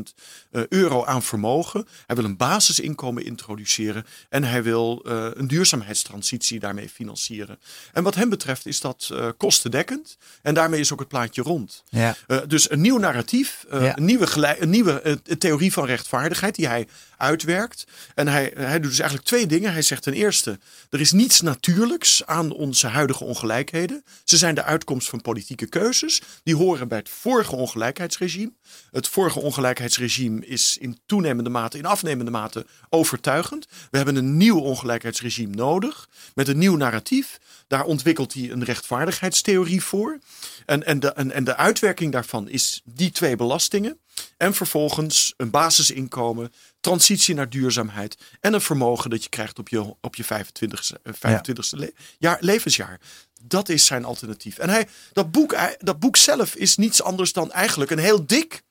uh, 0.52 0.62
euro 0.68 1.04
aan 1.04 1.22
vermogen. 1.22 1.86
Hij 2.06 2.16
wil 2.16 2.24
een 2.24 2.36
basisinkomen 2.36 3.24
introduceren 3.24 4.06
en 4.28 4.44
hij 4.44 4.62
wil 4.62 5.02
uh, 5.06 5.28
een 5.34 5.46
duurzaamheidstransitie 5.46 6.60
daarmee 6.60 6.88
financieren. 6.88 7.58
En 7.92 8.02
wat 8.02 8.14
hem 8.14 8.28
betreft 8.28 8.66
is 8.66 8.80
dat 8.80 9.08
uh, 9.12 9.28
kostendekkend 9.36 10.16
en 10.42 10.54
daarmee 10.54 10.80
is 10.80 10.92
ook 10.92 10.98
het 10.98 11.08
plaatje 11.08 11.42
rond. 11.42 11.82
Ja. 11.88 12.16
dus 12.46 12.70
een 12.70 12.80
nieuw 12.80 12.98
narratief, 12.98 13.64
Ja. 13.70 13.96
een 13.96 14.04
nieuwe, 14.04 14.56
een 14.60 14.70
nieuwe 14.70 15.20
theorie 15.38 15.72
van 15.72 15.84
rechtvaardigheid 15.86 16.54
die 16.54 16.66
hij 16.66 16.86
uitwerkt. 17.24 17.84
En 18.14 18.28
hij, 18.28 18.52
hij 18.54 18.80
doet 18.80 18.90
dus 18.90 18.98
eigenlijk 18.98 19.28
twee 19.28 19.46
dingen. 19.46 19.72
Hij 19.72 19.82
zegt 19.82 20.02
ten 20.02 20.12
eerste, 20.12 20.58
er 20.90 21.00
is 21.00 21.12
niets 21.12 21.40
natuurlijks 21.40 22.26
aan 22.26 22.52
onze 22.52 22.86
huidige 22.86 23.24
ongelijkheden. 23.24 24.04
Ze 24.24 24.36
zijn 24.36 24.54
de 24.54 24.62
uitkomst 24.62 25.08
van 25.08 25.20
politieke 25.20 25.66
keuzes. 25.66 26.22
Die 26.42 26.56
horen 26.56 26.88
bij 26.88 26.98
het 26.98 27.08
vorige 27.08 27.56
ongelijkheidsregime. 27.56 28.52
Het 28.90 29.08
vorige 29.08 29.40
ongelijkheidsregime 29.40 30.46
is 30.46 30.76
in 30.80 30.98
toenemende 31.06 31.50
mate, 31.50 31.78
in 31.78 31.86
afnemende 31.86 32.30
mate 32.30 32.66
overtuigend. 32.88 33.66
We 33.90 33.96
hebben 33.96 34.16
een 34.16 34.36
nieuw 34.36 34.58
ongelijkheidsregime 34.58 35.54
nodig. 35.54 36.08
Met 36.34 36.48
een 36.48 36.58
nieuw 36.58 36.76
narratief. 36.76 37.38
Daar 37.66 37.84
ontwikkelt 37.84 38.34
hij 38.34 38.50
een 38.50 38.64
rechtvaardigheidstheorie 38.64 39.82
voor. 39.82 40.18
En, 40.66 40.86
en, 40.86 41.00
de, 41.00 41.12
en, 41.12 41.30
en 41.30 41.44
de 41.44 41.56
uitwerking 41.56 42.12
daarvan 42.12 42.48
is 42.48 42.82
die 42.84 43.10
twee 43.10 43.36
belastingen. 43.36 43.98
En 44.36 44.54
vervolgens 44.54 45.34
een 45.36 45.50
basisinkomen, 45.50 46.52
transitie 46.84 47.34
naar 47.34 47.48
duurzaamheid 47.48 48.16
en 48.40 48.54
een 48.54 48.60
vermogen 48.60 49.10
dat 49.10 49.22
je 49.22 49.28
krijgt 49.28 49.58
op 49.58 49.68
je, 49.68 49.94
op 50.00 50.14
je 50.14 50.24
25ste, 50.24 50.96
25ste 51.10 51.78
le 51.78 51.94
jaar, 52.18 52.36
levensjaar. 52.40 53.00
Dat 53.42 53.68
is 53.68 53.86
zijn 53.86 54.04
alternatief. 54.04 54.58
En 54.58 54.68
hij, 54.68 54.88
dat, 55.12 55.30
boek, 55.30 55.56
dat 55.78 55.98
boek 55.98 56.16
zelf 56.16 56.54
is 56.54 56.76
niets 56.76 57.02
anders 57.02 57.32
dan 57.32 57.52
eigenlijk 57.52 57.90
een 57.90 57.98
heel 57.98 58.26
dik 58.26 58.62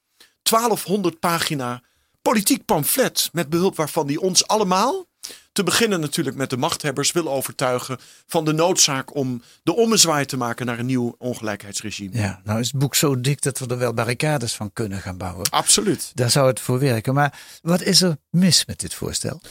1200 0.41 1.19
pagina 1.19 1.81
politiek 2.21 2.65
pamflet. 2.65 3.29
Met 3.31 3.49
behulp 3.49 3.75
waarvan 3.75 4.07
hij 4.07 4.15
ons 4.15 4.47
allemaal, 4.47 5.05
te 5.53 5.63
beginnen 5.63 5.99
natuurlijk 5.99 6.35
met 6.35 6.49
de 6.49 6.57
machthebbers, 6.57 7.11
wil 7.11 7.31
overtuigen 7.31 7.99
van 8.27 8.45
de 8.45 8.53
noodzaak 8.53 9.15
om 9.15 9.41
de 9.63 9.75
ommezwaai 9.75 10.25
te 10.25 10.37
maken 10.37 10.65
naar 10.65 10.79
een 10.79 10.85
nieuw 10.85 11.15
ongelijkheidsregime. 11.17 12.17
Ja, 12.17 12.41
nou 12.43 12.59
is 12.59 12.67
het 12.67 12.79
boek 12.79 12.95
zo 12.95 13.21
dik 13.21 13.41
dat 13.41 13.59
we 13.59 13.67
er 13.67 13.77
wel 13.77 13.93
barricades 13.93 14.53
van 14.53 14.73
kunnen 14.73 15.01
gaan 15.01 15.17
bouwen. 15.17 15.49
Absoluut. 15.49 16.11
Daar 16.13 16.29
zou 16.29 16.47
het 16.47 16.59
voor 16.59 16.79
werken. 16.79 17.13
Maar 17.13 17.39
wat 17.61 17.81
is 17.81 18.01
er 18.01 18.17
mis 18.29 18.65
met 18.65 18.79
dit 18.79 18.93
voorstel? 18.93 19.41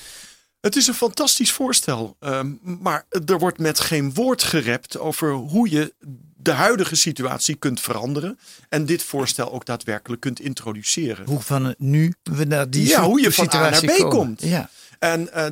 Het 0.61 0.77
is 0.77 0.87
een 0.87 0.95
fantastisch 0.95 1.53
voorstel, 1.53 2.17
um, 2.21 2.61
maar 2.63 3.07
er 3.27 3.39
wordt 3.39 3.59
met 3.59 3.81
geen 3.81 4.15
woord 4.15 4.43
gerept 4.43 4.99
over 4.99 5.33
hoe 5.33 5.71
je 5.71 5.95
de 6.37 6.51
huidige 6.51 6.97
situatie 6.97 7.55
kunt 7.55 7.81
veranderen 7.81 8.39
en 8.69 8.87
dit 8.87 9.03
voorstel 9.03 9.53
ook 9.53 9.65
daadwerkelijk 9.65 10.21
kunt 10.21 10.41
introduceren. 10.41 11.27
Hoe 11.27 11.41
van 11.41 11.75
nu 11.79 12.15
we 12.23 12.45
naar 12.45 12.71
die 12.71 12.89
ja, 12.89 13.03
hoe 13.03 13.21
je 13.21 13.33
van 13.33 13.49
A 13.55 13.71
naar 13.71 13.81
B 13.81 13.87
komen. 13.87 14.09
komt. 14.09 14.43
Ja. 14.43 14.71
En 15.03 15.29
uh, 15.35 15.47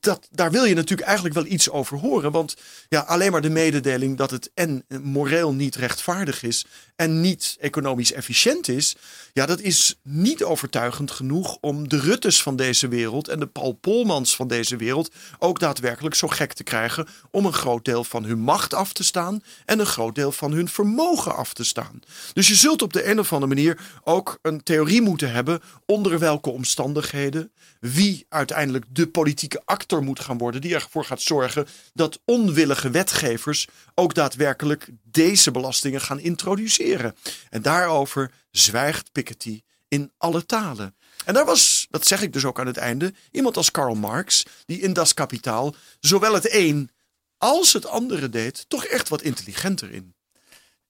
dat, 0.00 0.28
daar 0.30 0.50
wil 0.50 0.64
je 0.64 0.74
natuurlijk 0.74 1.08
eigenlijk 1.08 1.36
wel 1.36 1.46
iets 1.46 1.70
over 1.70 1.98
horen. 1.98 2.32
Want 2.32 2.56
ja, 2.88 3.00
alleen 3.00 3.32
maar 3.32 3.40
de 3.40 3.50
mededeling 3.50 4.16
dat 4.16 4.30
het 4.30 4.50
en 4.54 4.84
moreel 5.02 5.52
niet 5.52 5.76
rechtvaardig 5.76 6.42
is 6.42 6.66
en 6.96 7.20
niet 7.20 7.56
economisch 7.60 8.12
efficiënt 8.12 8.68
is. 8.68 8.96
Ja, 9.32 9.46
dat 9.46 9.60
is 9.60 9.98
niet 10.02 10.44
overtuigend 10.44 11.10
genoeg 11.10 11.58
om 11.60 11.88
de 11.88 12.00
Ruttes 12.00 12.42
van 12.42 12.56
deze 12.56 12.88
wereld 12.88 13.28
en 13.28 13.38
de 13.38 13.46
Paul 13.46 13.72
Polmans 13.72 14.36
van 14.36 14.48
deze 14.48 14.76
wereld 14.76 15.10
ook 15.38 15.60
daadwerkelijk 15.60 16.14
zo 16.14 16.28
gek 16.28 16.52
te 16.52 16.64
krijgen 16.64 17.06
om 17.30 17.46
een 17.46 17.52
groot 17.52 17.84
deel 17.84 18.04
van 18.04 18.24
hun 18.24 18.38
macht 18.38 18.74
af 18.74 18.92
te 18.92 19.04
staan 19.04 19.42
en 19.64 19.78
een 19.78 19.86
groot 19.86 20.14
deel 20.14 20.32
van 20.32 20.52
hun 20.52 20.68
vermogen 20.68 21.36
af 21.36 21.52
te 21.52 21.64
staan. 21.64 22.00
Dus 22.32 22.48
je 22.48 22.54
zult 22.54 22.82
op 22.82 22.92
de 22.92 23.10
een 23.10 23.18
of 23.18 23.32
andere 23.32 23.54
manier 23.54 23.80
ook 24.04 24.38
een 24.42 24.62
theorie 24.62 25.02
moeten 25.02 25.32
hebben 25.32 25.60
onder 25.86 26.18
welke 26.18 26.50
omstandigheden 26.50 27.52
wie 27.80 28.26
uiteindelijk 28.28 28.86
de 28.90 29.06
politieke 29.06 29.62
actor 29.64 30.02
moet 30.02 30.20
gaan 30.20 30.38
worden 30.38 30.60
die 30.60 30.74
ervoor 30.74 31.04
gaat 31.04 31.22
zorgen 31.22 31.66
dat 31.92 32.20
onwillige 32.24 32.90
wetgevers 32.90 33.66
ook 33.94 34.14
daadwerkelijk 34.14 34.88
deze 35.02 35.50
belastingen 35.50 36.00
gaan 36.00 36.20
introduceren. 36.20 37.14
En 37.50 37.62
daarover 37.62 38.30
zwijgt 38.50 39.12
Piketty 39.12 39.62
in 39.88 40.12
alle 40.16 40.46
talen. 40.46 40.96
En 41.24 41.34
daar 41.34 41.44
was, 41.44 41.86
dat 41.90 42.06
zeg 42.06 42.22
ik 42.22 42.32
dus 42.32 42.44
ook 42.44 42.60
aan 42.60 42.66
het 42.66 42.76
einde, 42.76 43.14
iemand 43.30 43.56
als 43.56 43.70
Karl 43.70 43.94
Marx, 43.94 44.44
die 44.66 44.80
in 44.80 44.92
Das 44.92 45.14
Kapitaal 45.14 45.74
zowel 46.00 46.34
het 46.34 46.52
een 46.54 46.90
als 47.38 47.72
het 47.72 47.86
andere 47.86 48.28
deed, 48.28 48.64
toch 48.68 48.84
echt 48.84 49.08
wat 49.08 49.22
intelligenter 49.22 49.90
in. 49.92 50.14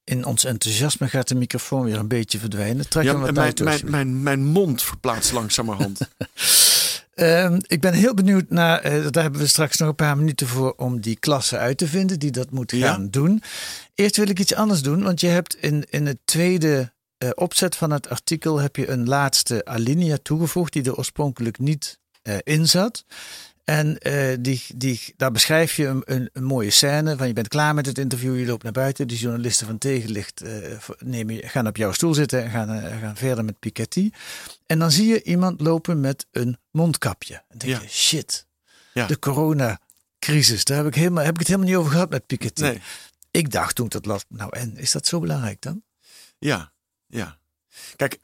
In 0.04 0.24
ons 0.24 0.44
enthousiasme 0.44 1.08
gaat 1.08 1.28
de 1.28 1.34
microfoon 1.34 1.84
weer 1.84 1.96
een 1.96 2.08
beetje 2.08 2.38
verdwijnen. 2.38 2.88
Trek 2.88 3.04
ja, 3.04 3.12
hem 3.12 3.20
wat 3.20 3.34
mijn, 3.34 3.54
mijn, 3.62 3.90
mijn, 3.90 4.22
mijn 4.22 4.44
mond 4.44 4.82
verplaatst 4.82 5.32
langzamerhand. 5.32 5.98
Uh, 7.20 7.57
ik 7.66 7.81
ben 7.81 7.92
heel 7.94 8.14
benieuwd 8.14 8.50
naar, 8.50 8.87
uh, 8.96 9.07
daar 9.11 9.22
hebben 9.22 9.40
we 9.40 9.46
straks 9.46 9.76
nog 9.76 9.88
een 9.88 9.94
paar 9.94 10.16
minuten 10.16 10.46
voor 10.46 10.72
om 10.76 11.00
die 11.00 11.16
klasse 11.18 11.57
uit 11.59 11.78
te 11.78 11.87
vinden 11.87 12.18
die 12.18 12.31
dat 12.31 12.50
moet 12.50 12.72
gaan 12.72 13.02
Ja. 13.02 13.09
doen. 13.11 13.42
Eerst 13.94 14.16
wil 14.16 14.28
ik 14.28 14.38
iets 14.38 14.54
anders 14.54 14.83
doen, 14.83 15.02
want 15.02 15.20
je 15.20 15.26
hebt 15.26 15.57
in, 15.57 15.85
in 15.90 16.07
het 16.07 16.18
tweede 16.24 16.92
uh, 17.24 17.31
opzet 17.35 17.76
van 17.76 17.90
het 17.90 18.09
artikel 18.09 18.59
heb 18.59 18.76
je 18.76 18.88
een 18.88 19.09
laatste 19.09 19.64
alinea 19.64 20.16
toegevoegd 20.22 20.72
die 20.72 20.85
er 20.85 20.96
oorspronkelijk 20.96 21.59
niet 21.59 21.98
uh, 22.22 22.35
in 22.42 22.68
zat. 22.68 23.04
En 23.68 23.96
uh, 24.02 24.37
die, 24.40 24.62
die, 24.76 25.00
daar 25.16 25.31
beschrijf 25.33 25.76
je 25.76 25.87
een, 25.87 26.02
een, 26.04 26.31
een, 26.33 26.44
mooie 26.44 26.70
scène 26.70 27.16
van 27.16 27.26
je 27.26 27.33
bent 27.33 27.48
klaar 27.48 27.74
met 27.74 27.87
het 27.87 27.98
interview, 27.98 28.38
je 28.38 28.46
loopt 28.46 28.62
naar 28.62 28.72
buiten, 28.72 29.09
de 29.09 29.16
journalisten 29.16 29.66
van 29.66 29.78
tegenlicht 29.78 30.42
uh, 30.44 30.78
nemen, 30.98 31.35
je- 31.35 31.48
gaan 31.48 31.66
op 31.66 31.76
jouw 31.76 31.92
stoel 31.92 32.14
zitten 32.14 32.44
en 32.44 32.50
gaan, 32.50 32.76
uh, 32.76 33.00
gaan 33.00 33.16
verder 33.16 33.44
met 33.44 33.59
Piketty. 33.59 34.11
En 34.66 34.78
dan 34.78 34.90
zie 34.90 35.07
je 35.07 35.22
iemand 35.22 35.61
lopen 35.61 36.00
met 36.00 36.26
een 36.31 36.59
mondkapje. 36.70 37.35
En 37.48 37.59
denk 37.59 37.72
Ja. 37.72 37.81
je, 37.81 37.88
shit, 37.88 38.46
Ja. 38.92 39.07
de 39.07 39.18
coronacrisis, 39.18 40.64
daar 40.64 40.76
heb 40.76 40.87
ik, 40.87 40.94
helemaal, 40.94 41.24
heb 41.24 41.33
ik 41.35 41.38
het 41.38 41.48
helemaal 41.48 41.68
niet 41.68 41.78
over 41.78 41.92
gehad 41.92 42.11
met 42.11 42.26
Piketty. 42.26 42.62
Nee, 42.62 42.81
Ik 43.31 43.50
dacht 43.50 43.74
toen 43.74 43.87
ik 43.87 43.92
dat 43.92 44.07
las, 44.07 44.24
nou 44.28 44.57
en, 44.57 44.76
is 44.76 44.92
dat 44.92 45.07
zo 45.07 45.20
belangrijk 45.20 45.61
dan? 45.62 45.83
ja, 46.38 46.72
ja. 47.07 47.38
Kijk, 47.96 48.18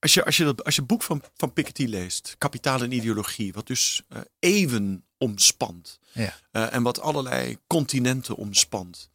als 0.00 0.14
je, 0.14 0.24
als 0.24 0.36
je, 0.36 0.44
dat, 0.44 0.64
als 0.64 0.74
je 0.74 0.80
het 0.80 0.90
boek 0.90 1.02
van, 1.02 1.22
van 1.36 1.52
Piketty 1.52 1.84
leest, 1.84 2.34
Kapitaal 2.38 2.82
en 2.82 2.92
Ideologie, 2.92 3.52
wat 3.52 3.66
dus 3.66 4.02
eh, 4.08 4.20
eeuwen 4.38 5.04
omspant 5.18 5.98
Ja. 6.12 6.34
eh, 6.50 6.74
en 6.74 6.82
wat 6.82 7.00
allerlei 7.00 7.58
continenten 7.66 8.36
omspant, 8.36 9.10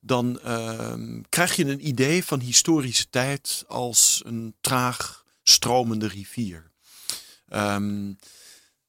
dan 0.00 0.40
ehm, 0.40 1.20
krijg 1.28 1.56
je 1.56 1.64
een 1.64 1.86
idee 1.86 2.24
van 2.24 2.40
historische 2.40 3.10
tijd 3.10 3.64
als 3.68 4.22
een 4.24 4.54
traag 4.60 5.24
stromende 5.42 6.08
rivier. 6.08 6.70
Ehm, 7.48 8.12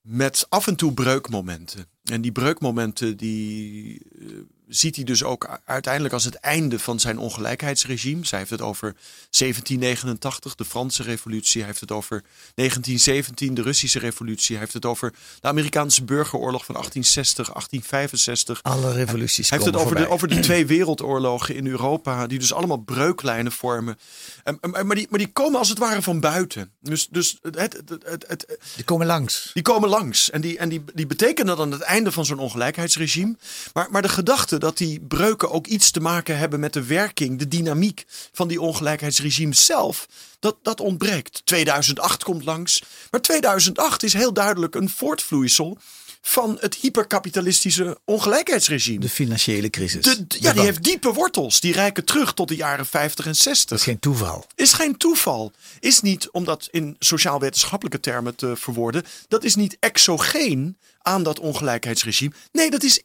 met 0.02 0.46
af 0.50 0.68
en 0.68 0.76
toe 0.76 0.94
breukmomenten. 0.94 1.88
En 2.04 2.22
die 2.22 2.32
breukmomenten 2.32 3.18
die 3.18 4.00
eh, 4.20 4.28
ziet 4.68 4.96
hij 4.96 5.04
dus 5.06 5.24
ook 5.24 5.60
uiteindelijk 5.66 6.14
als 6.14 6.24
het 6.24 6.36
einde 6.36 6.80
van 6.80 7.00
zijn 7.00 7.18
ongelijkheidsregime. 7.18 8.26
Zij 8.26 8.40
heeft 8.40 8.50
het 8.52 8.62
over 8.62 8.96
1789, 9.30 10.56
de 10.56 10.66
Franse 10.66 11.04
revolutie. 11.04 11.60
Hij 11.60 11.70
heeft 11.70 11.82
het 11.82 11.92
over 11.92 12.24
1917, 12.56 13.54
de 13.54 13.62
Russische 13.62 14.00
revolutie. 14.00 14.50
Hij 14.52 14.60
heeft 14.60 14.74
het 14.74 14.86
over 14.86 15.14
de 15.40 15.48
Amerikaanse 15.48 16.04
burgeroorlog 16.04 16.66
van 16.66 16.76
1860, 16.76 17.46
1865. 17.54 18.60
Alle 18.64 18.94
revoluties 18.94 19.50
Hij 19.50 19.60
heeft 19.60 19.72
het 19.72 19.82
over 19.84 19.96
de, 19.96 20.08
over 20.10 20.28
de 20.28 20.40
twee 20.40 20.66
wereldoorlogen 20.66 21.56
in 21.56 21.68
Europa, 21.68 22.28
die 22.28 22.40
dus 22.40 22.54
allemaal 22.54 22.78
breuklijnen 22.78 23.52
vormen. 23.52 23.98
En, 24.44 24.58
en- 24.62 24.86
maar, 24.88 24.96
die, 24.96 25.08
maar 25.10 25.20
die 25.20 25.32
komen 25.32 25.60
als 25.60 25.70
het 25.70 25.78
ware 25.78 26.02
van 26.02 26.20
buiten. 26.20 26.72
Dus, 26.80 27.08
dus 27.08 27.38
het, 27.42 27.56
het, 27.60 27.74
het, 27.88 28.04
het, 28.06 28.26
het- 28.28 28.60
Die 28.76 28.84
komen 28.84 29.08
langs. 29.08 29.50
die 29.54 29.64
komen 29.64 29.90
langs. 29.90 30.30
En 30.30 30.42
die, 30.42 30.58
en 30.58 30.70
die, 30.70 30.84
die 30.94 31.08
betekenen 31.08 31.58
dan 31.58 31.72
het 31.72 31.82
einde 31.82 32.12
van 32.12 32.26
zo'n 32.26 32.40
ongelijkheidsregime. 32.40 33.36
Maar, 33.74 33.88
maar 33.92 34.02
de 34.02 34.10
gedachte 34.10 34.58
dat 34.64 34.78
die 34.78 35.00
breuken 35.00 35.52
ook 35.52 35.68
iets 35.68 35.92
te 35.92 36.00
maken 36.00 36.38
hebben 36.38 36.60
met 36.60 36.74
de 36.74 36.86
werking, 36.86 37.40
de 37.40 37.48
dynamiek 37.48 38.06
van 38.32 38.48
die 38.48 38.62
ongelijkheidsregime 38.62 39.54
zelf, 39.54 40.08
dat, 40.40 40.58
dat 40.62 40.80
ontbreekt. 40.80 41.42
2008 41.46 42.24
komt 42.24 42.46
langs. 42.46 42.84
Maar 43.12 43.22
2008 43.22 44.04
is 44.04 44.14
heel 44.14 44.34
duidelijk 44.34 44.76
een 44.76 44.90
voortvloeisel 44.90 45.78
van 46.26 46.58
het 46.60 46.76
hyperkapitalistische 46.76 47.98
ongelijkheidsregime. 48.06 49.00
De 49.00 49.10
financiële 49.10 49.70
crisis. 49.70 50.04
De, 50.04 50.26
ja, 50.28 50.54
die 50.54 50.62
heeft 50.62 50.84
diepe 50.84 51.14
wortels. 51.14 51.60
Die 51.60 51.74
reiken 51.74 52.06
terug 52.06 52.34
tot 52.34 52.48
de 52.48 52.56
jaren 52.56 52.86
50 52.86 53.26
en 53.26 53.36
60. 53.36 53.70
Dat 53.70 53.78
is 53.78 53.84
geen 53.84 54.00
toeval. 54.00 54.46
Is 54.56 54.74
geen 54.74 54.98
toeval. 54.98 55.52
Is 55.80 56.02
niet, 56.02 56.30
om 56.32 56.44
dat 56.44 56.68
in 56.72 56.96
sociaal-wetenschappelijke 57.00 58.00
termen 58.00 58.36
te 58.36 58.56
verwoorden, 58.56 59.04
dat 59.28 59.44
is 59.44 59.56
niet 59.56 59.78
exogeen 59.80 60.78
aan 61.02 61.24
dat 61.24 61.40
ongelijkheidsregime. 61.40 62.34
Nee, 62.52 62.72
dat 62.72 62.84
is 62.84 63.02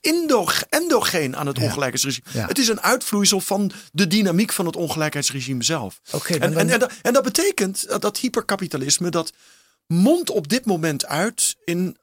endogeen 0.71 1.37
aan 1.37 1.47
het 1.47 1.57
ja. 1.57 1.63
ongelijkheidsregime. 1.63 2.47
Het 2.47 2.59
is 2.59 2.69
een 2.69 2.81
uitvloeisel 2.81 3.41
van 3.41 3.73
de 3.93 4.07
dynamiek 4.07 4.53
van 4.53 4.67
het 4.67 4.77
ongelijkheidsregime 4.77 5.65
zelf. 5.65 6.01
Okay, 6.11 6.39
en, 6.39 6.57
en, 6.57 6.71
en, 6.71 6.91
en, 7.03 7.13
dat 7.13 7.23
betekent 7.23 7.89
dat, 7.89 8.03
dat 8.03 8.19
hyperkapitalisme, 8.19 9.11
dat 9.11 9.33
mondt 9.87 10.31
op 10.31 10.49
dit 10.49 10.65
moment 10.65 11.07
uit 11.07 11.57
in 11.65 11.97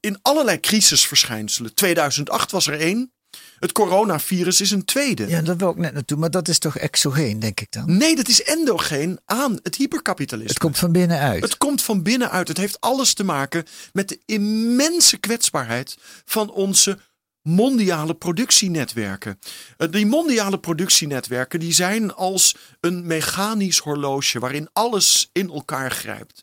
in 0.00 0.18
allerlei 0.22 0.60
crisisverschijnselen. 0.60 1.74
2008 1.74 2.50
was 2.50 2.66
er 2.66 2.80
één. 2.80 3.12
Het 3.58 3.72
coronavirus 3.72 4.60
is 4.60 4.70
een 4.70 4.84
tweede. 4.84 5.28
Ja, 5.28 5.42
dat 5.42 5.56
wil 5.56 5.70
ik 5.70 5.76
net 5.76 5.92
naartoe. 5.92 6.18
Maar 6.18 6.30
dat 6.30 6.48
is 6.48 6.58
toch 6.58 6.78
exogeen, 6.78 7.38
denk 7.38 7.60
ik 7.60 7.70
dan? 7.70 7.96
Nee, 7.96 8.16
dat 8.16 8.28
is 8.28 8.42
endogeen 8.42 9.20
aan 9.24 9.58
het 9.62 9.76
hyperkapitalisme. 9.76 10.50
Het 10.50 10.62
komt 10.62 10.78
van 10.78 10.92
binnenuit. 10.92 11.42
Het 11.42 11.56
komt 11.56 11.82
van 11.82 12.02
binnenuit. 12.02 12.48
Het 12.48 12.56
heeft 12.56 12.80
alles 12.80 13.14
te 13.14 13.24
maken 13.24 13.64
met 13.92 14.08
de 14.08 14.20
immense 14.26 15.16
kwetsbaarheid 15.16 15.96
van 16.24 16.50
onze 16.50 16.98
mondiale 17.42 18.14
productienetwerken. 18.14 19.38
Eh, 19.76 19.90
die 19.90 20.06
mondiale 20.06 20.58
productienetwerken 20.58 21.60
die 21.60 21.72
zijn 21.72 22.14
als 22.14 22.56
een 22.80 23.06
mechanisch 23.06 23.78
horloge 23.78 24.38
waarin 24.38 24.68
alles 24.72 25.28
in 25.32 25.50
elkaar 25.50 25.90
grijpt. 25.90 26.42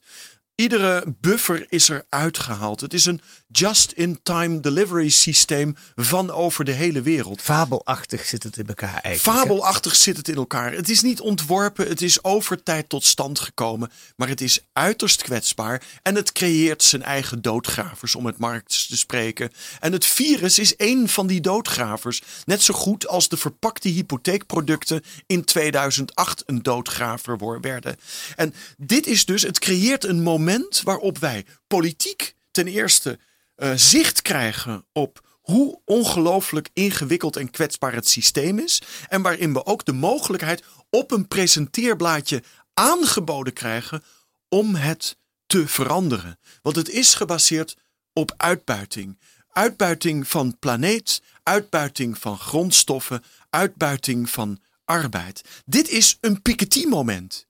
Iedere 0.60 1.16
buffer 1.22 1.66
is 1.70 1.90
er 1.90 2.06
uitgehaald. 2.10 2.82
Het 2.82 2.94
is 2.94 3.06
een 3.06 3.22
just-in-time 3.52 4.60
delivery 4.60 5.10
systeem 5.10 5.76
van 5.96 6.32
over 6.32 6.66
de 6.66 6.72
hele 6.72 7.02
wereld. 7.02 7.42
Fabelachtig 7.42 8.26
zit 8.26 8.44
het 8.44 8.58
in 8.58 8.68
elkaar 8.68 9.00
eigenlijk. 9.02 9.38
Fabelachtig 9.38 9.96
zit 9.96 10.18
het 10.18 10.28
in 10.28 10.36
elkaar. 10.36 10.72
Het 10.74 10.90
is 10.90 11.02
niet 11.02 11.22
ontworpen, 11.22 11.88
het 11.88 12.02
is 12.02 12.24
over 12.24 12.64
tijd 12.64 12.90
tot 12.90 13.06
stand 13.06 13.40
gekomen. 13.40 13.92
Maar 14.16 14.28
het 14.28 14.42
is 14.42 14.60
uiterst 14.74 15.22
kwetsbaar 15.22 15.84
en 16.02 16.16
het 16.16 16.32
creëert 16.32 16.84
zijn 16.84 17.04
eigen 17.04 17.42
doodgravers, 17.42 18.16
om 18.16 18.26
het 18.26 18.38
Marx 18.38 18.88
te 18.88 18.98
spreken. 18.98 19.52
En 19.80 19.92
het 19.92 20.06
virus 20.06 20.60
is 20.60 20.76
één 20.76 21.10
van 21.10 21.28
die 21.28 21.42
doodgravers. 21.42 22.22
Net 22.46 22.62
zo 22.62 22.74
goed 22.74 23.08
als 23.08 23.30
de 23.30 23.38
verpakte 23.38 23.90
hypotheekproducten 23.90 25.02
in 25.26 25.44
2008 25.44 26.44
een 26.46 26.64
doodgraver 26.64 27.60
werden. 27.62 27.96
En 28.36 28.54
dit 28.78 29.08
is 29.08 29.26
dus, 29.26 29.42
het 29.42 29.60
creëert 29.60 30.04
een 30.04 30.22
moment 30.22 30.82
waarop 30.84 31.18
wij 31.18 31.46
politiek 31.68 32.36
ten 32.52 32.68
eerste 32.68 33.20
uh, 33.60 33.72
zicht 33.76 34.22
krijgen 34.22 34.86
op 34.94 35.28
hoe 35.42 35.82
ongelooflijk 35.86 36.70
ingewikkeld 36.74 37.36
en 37.36 37.52
kwetsbaar 37.52 37.94
het 37.94 38.08
systeem 38.08 38.60
is. 38.60 38.82
En 39.08 39.22
waarin 39.22 39.54
we 39.54 39.66
ook 39.66 39.86
de 39.86 39.94
mogelijkheid 39.94 40.64
op 40.90 41.12
een 41.12 41.28
presenteerblaadje 41.28 42.44
aangeboden 42.74 43.54
krijgen 43.54 44.04
om 44.50 44.76
het 44.76 45.18
te 45.46 45.68
veranderen. 45.68 46.40
Want 46.62 46.76
het 46.76 46.90
is 46.90 47.14
gebaseerd 47.14 47.78
op 48.14 48.34
uitbuiting. 48.38 49.20
Uitbuiting 49.50 50.28
van 50.28 50.58
planeet, 50.60 51.22
uitbuiting 51.44 52.18
van 52.18 52.38
grondstoffen, 52.38 53.24
uitbuiting 53.50 54.30
van 54.30 54.60
arbeid. 54.86 55.42
Dit 55.66 55.90
is 55.90 56.18
een 56.22 56.42
Piketty-moment. 56.42 57.48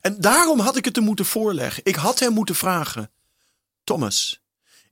En 0.00 0.20
daarom 0.20 0.60
had 0.60 0.76
ik 0.76 0.84
het 0.84 0.96
hem 0.96 1.04
moeten 1.04 1.26
voorleggen. 1.26 1.84
Ik 1.84 1.94
had 1.94 2.18
hem 2.18 2.32
moeten 2.32 2.54
vragen: 2.54 3.10
Thomas, 3.84 4.40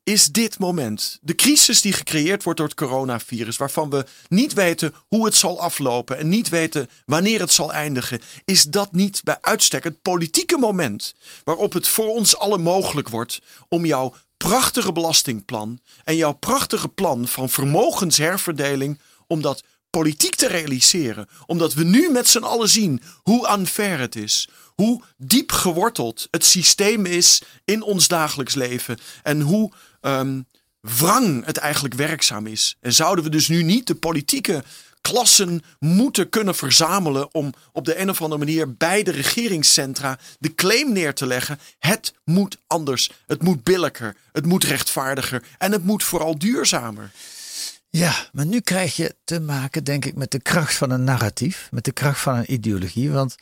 is 0.06 0.26
dit 0.26 0.58
moment, 0.58 1.18
de 1.22 1.34
crisis 1.34 1.80
die 1.80 1.92
gecreëerd 1.92 2.42
wordt 2.42 2.58
door 2.58 2.68
het 2.68 2.76
coronavirus, 2.76 3.56
waarvan 3.56 3.90
we 3.90 4.06
niet 4.28 4.52
weten 4.52 4.94
hoe 5.08 5.24
het 5.24 5.34
zal 5.34 5.60
aflopen 5.60 6.18
en 6.18 6.28
niet 6.28 6.48
weten 6.48 6.88
wanneer 7.04 7.40
het 7.40 7.52
zal 7.52 7.72
eindigen, 7.72 8.20
is 8.44 8.62
dat 8.62 8.92
niet 8.92 9.20
bij 9.24 9.38
uitstek 9.40 9.84
het 9.84 10.02
politieke 10.02 10.58
moment 10.58 11.14
waarop 11.44 11.72
het 11.72 11.88
voor 11.88 12.08
ons 12.08 12.36
allen 12.36 12.60
mogelijk 12.60 13.08
wordt 13.08 13.40
om 13.68 13.86
jouw 13.86 14.14
prachtige 14.36 14.92
belastingplan 14.92 15.80
en 16.04 16.16
jouw 16.16 16.32
prachtige 16.32 16.88
plan 16.88 17.28
van 17.28 17.48
vermogensherverdeling, 17.48 19.00
om 19.26 19.40
dat 19.42 19.62
politiek 19.90 20.34
te 20.34 20.46
realiseren. 20.46 21.28
Omdat 21.46 21.74
we 21.74 21.84
nu 21.84 22.10
met 22.10 22.28
z'n 22.28 22.42
allen 22.42 22.68
zien 22.68 23.02
hoe 23.22 23.56
unfair 23.58 23.98
het 23.98 24.16
is. 24.16 24.48
Hoe 24.76 25.02
diep 25.16 25.52
geworteld 25.52 26.28
het 26.30 26.44
systeem 26.44 27.06
is 27.06 27.42
in 27.64 27.82
ons 27.82 28.08
dagelijks 28.08 28.54
leven. 28.54 28.98
En 29.22 29.40
hoe 29.40 29.72
um, 30.00 30.46
wrang 30.80 31.44
het 31.44 31.56
eigenlijk 31.56 31.94
werkzaam 31.94 32.46
is. 32.46 32.76
En 32.80 32.92
zouden 32.92 33.24
we 33.24 33.30
dus 33.30 33.48
nu 33.48 33.62
niet 33.62 33.86
de 33.86 33.94
politieke 33.94 34.64
klassen 35.00 35.62
moeten 35.78 36.28
kunnen 36.28 36.54
verzamelen 36.54 37.34
om 37.34 37.52
op 37.72 37.84
de 37.84 38.00
een 38.00 38.10
of 38.10 38.22
andere 38.22 38.44
manier 38.44 38.76
bij 38.76 39.02
de 39.02 39.10
regeringscentra 39.10 40.18
de 40.38 40.54
claim 40.54 40.92
neer 40.92 41.14
te 41.14 41.26
leggen. 41.26 41.58
Het 41.78 42.12
moet 42.24 42.58
anders. 42.66 43.10
Het 43.26 43.42
moet 43.42 43.62
billijker. 43.62 44.16
Het 44.32 44.46
moet 44.46 44.64
rechtvaardiger. 44.64 45.42
En 45.58 45.72
het 45.72 45.84
moet 45.84 46.04
vooral 46.04 46.38
duurzamer. 46.38 47.10
Ja, 47.90 48.28
maar 48.32 48.46
nu 48.46 48.60
krijg 48.60 48.96
je 48.96 49.14
te 49.24 49.40
maken, 49.40 49.84
denk 49.84 50.04
ik, 50.04 50.14
met 50.14 50.30
de 50.30 50.40
kracht 50.40 50.74
van 50.74 50.90
een 50.90 51.04
narratief, 51.04 51.68
met 51.70 51.84
de 51.84 51.92
kracht 51.92 52.20
van 52.20 52.36
een 52.36 52.52
ideologie. 52.52 53.10
Want 53.10 53.36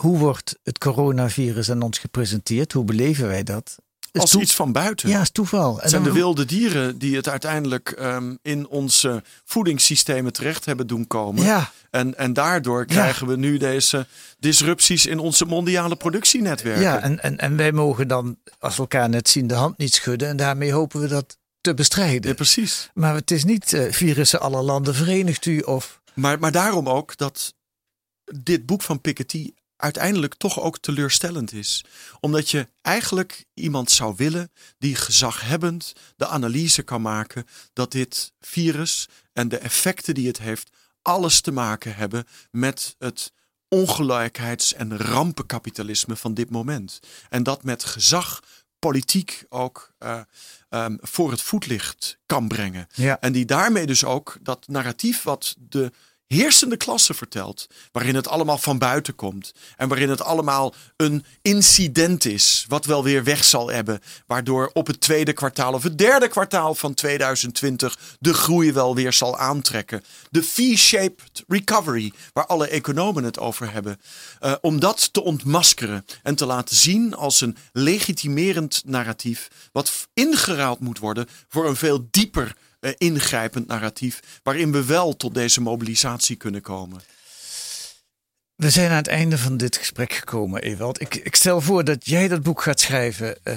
hoe 0.00 0.18
wordt 0.18 0.58
het 0.62 0.78
coronavirus 0.78 1.70
aan 1.70 1.82
ons 1.82 1.98
gepresenteerd? 1.98 2.72
Hoe 2.72 2.84
beleven 2.84 3.26
wij 3.26 3.42
dat? 3.42 3.76
Als 4.12 4.34
iets 4.34 4.54
van 4.54 4.72
buiten. 4.72 5.08
Ja, 5.08 5.20
is 5.20 5.30
toeval. 5.30 5.80
Het 5.80 5.90
zijn 5.90 6.02
de 6.02 6.12
wilde 6.12 6.44
dieren 6.44 6.98
die 6.98 7.16
het 7.16 7.28
uiteindelijk 7.28 7.96
um, 8.00 8.38
in 8.42 8.68
onze 8.68 9.22
voedingssystemen 9.44 10.32
terecht 10.32 10.64
hebben 10.64 10.86
doen 10.86 11.06
komen. 11.06 11.44
Ja. 11.44 11.70
En, 11.90 12.18
en 12.18 12.32
daardoor 12.32 12.84
krijgen 12.86 13.26
we 13.26 13.36
nu 13.36 13.58
deze 13.58 14.06
disrupties 14.38 15.06
in 15.06 15.18
onze 15.18 15.44
mondiale 15.44 15.96
productienetwerken. 15.96 16.82
Ja, 16.82 17.00
en, 17.00 17.22
en, 17.22 17.38
en 17.38 17.56
wij 17.56 17.72
mogen 17.72 18.08
dan, 18.08 18.36
als 18.58 18.74
we 18.74 18.80
elkaar 18.80 19.08
net 19.08 19.28
zien, 19.28 19.46
de 19.46 19.54
hand 19.54 19.78
niet 19.78 19.94
schudden. 19.94 20.28
En 20.28 20.36
daarmee 20.36 20.72
hopen 20.72 21.00
we 21.00 21.06
dat 21.06 21.38
te 21.60 21.74
bestrijden. 21.74 22.30
Ja, 22.30 22.36
precies. 22.36 22.90
Maar 22.94 23.14
het 23.14 23.30
is 23.30 23.44
niet 23.44 23.72
uh, 23.72 23.92
virussen 23.92 24.40
alle 24.40 24.62
landen 24.62 24.94
verenigt 24.94 25.46
u 25.46 25.58
of... 25.58 26.00
Maar, 26.14 26.38
maar 26.38 26.52
daarom 26.52 26.88
ook 26.88 27.16
dat 27.16 27.54
dit 28.34 28.66
boek 28.66 28.82
van 28.82 29.00
Piketty 29.00 29.52
uiteindelijk 29.80 30.34
toch 30.34 30.60
ook 30.60 30.78
teleurstellend 30.78 31.52
is. 31.52 31.84
Omdat 32.20 32.50
je 32.50 32.68
eigenlijk 32.82 33.44
iemand 33.54 33.90
zou 33.90 34.14
willen 34.16 34.52
die 34.78 34.94
gezaghebbend 34.94 35.92
de 36.16 36.26
analyse 36.26 36.82
kan 36.82 37.02
maken 37.02 37.46
dat 37.72 37.92
dit 37.92 38.32
virus 38.40 39.08
en 39.32 39.48
de 39.48 39.58
effecten 39.58 40.14
die 40.14 40.26
het 40.26 40.38
heeft 40.38 40.70
alles 41.02 41.40
te 41.40 41.52
maken 41.52 41.94
hebben 41.94 42.26
met 42.50 42.94
het 42.98 43.32
ongelijkheids- 43.68 44.74
en 44.74 44.96
rampenkapitalisme 44.96 46.16
van 46.16 46.34
dit 46.34 46.50
moment. 46.50 47.00
En 47.28 47.42
dat 47.42 47.64
met 47.64 47.84
gezag 47.84 48.40
politiek 48.78 49.44
ook 49.48 49.92
uh, 49.98 50.20
um, 50.68 50.98
voor 51.00 51.30
het 51.30 51.42
voetlicht 51.42 52.18
kan 52.26 52.48
brengen. 52.48 52.86
Ja. 52.92 53.20
En 53.20 53.32
die 53.32 53.44
daarmee 53.44 53.86
dus 53.86 54.04
ook 54.04 54.36
dat 54.42 54.68
narratief 54.68 55.22
wat 55.22 55.56
de 55.58 55.92
heersende 56.34 56.76
klasse 56.76 57.14
vertelt. 57.14 57.66
Waarin 57.92 58.14
het 58.14 58.28
allemaal 58.28 58.58
van 58.58 58.78
buiten 58.78 59.14
komt. 59.14 59.52
En 59.76 59.88
waarin 59.88 60.10
het 60.10 60.22
allemaal 60.22 60.74
een 60.96 61.24
incident 61.42 62.24
is. 62.24 62.64
Wat 62.68 62.84
wel 62.84 63.04
weer 63.04 63.24
weg 63.24 63.44
zal 63.44 63.70
hebben. 63.70 64.00
Waardoor 64.26 64.70
op 64.72 64.86
het 64.86 65.00
tweede 65.00 65.32
kwartaal 65.32 65.72
of 65.72 65.82
het 65.82 65.98
derde 65.98 66.28
kwartaal 66.28 66.74
van 66.74 66.94
2020 66.94 67.98
de 68.18 68.34
groei 68.34 68.72
wel 68.72 68.94
weer 68.94 69.12
zal 69.12 69.38
aantrekken. 69.38 70.04
De 70.30 70.42
V-shaped 70.42 71.44
recovery, 71.48 72.12
waar 72.32 72.46
alle 72.46 72.68
economen 72.68 73.24
het 73.24 73.38
over 73.38 73.72
hebben. 73.72 74.00
Uh, 74.40 74.54
om 74.60 74.80
dat 74.80 75.12
te 75.12 75.22
ontmaskeren 75.22 76.04
en 76.22 76.34
te 76.34 76.46
laten 76.46 76.76
zien 76.76 77.14
als 77.14 77.40
een 77.40 77.56
legitimerend 77.72 78.82
narratief. 78.86 79.48
Wat 79.72 80.08
ingeruild 80.14 80.80
moet 80.80 80.98
worden 80.98 81.28
voor 81.48 81.68
een 81.68 81.76
veel 81.76 82.08
dieper 82.10 82.56
uh, 82.80 82.92
ingrijpend 82.96 83.66
narratief. 83.66 84.40
Waarin 84.42 84.72
we 84.72 84.84
wel 84.84 85.16
tot 85.16 85.34
deze 85.34 85.60
mobilisatie 85.60 86.36
kunnen 86.36 86.62
komen. 86.62 87.00
We 88.60 88.70
zijn 88.70 88.90
aan 88.90 88.96
het 88.96 89.06
einde 89.06 89.38
van 89.38 89.56
dit 89.56 89.76
gesprek 89.76 90.12
gekomen, 90.12 90.62
Ewald. 90.62 91.00
Ik, 91.00 91.14
ik 91.14 91.34
stel 91.36 91.60
voor 91.60 91.84
dat 91.84 92.06
jij 92.06 92.28
dat 92.28 92.42
boek 92.42 92.62
gaat 92.62 92.80
schrijven. 92.80 93.36
Uh, 93.44 93.54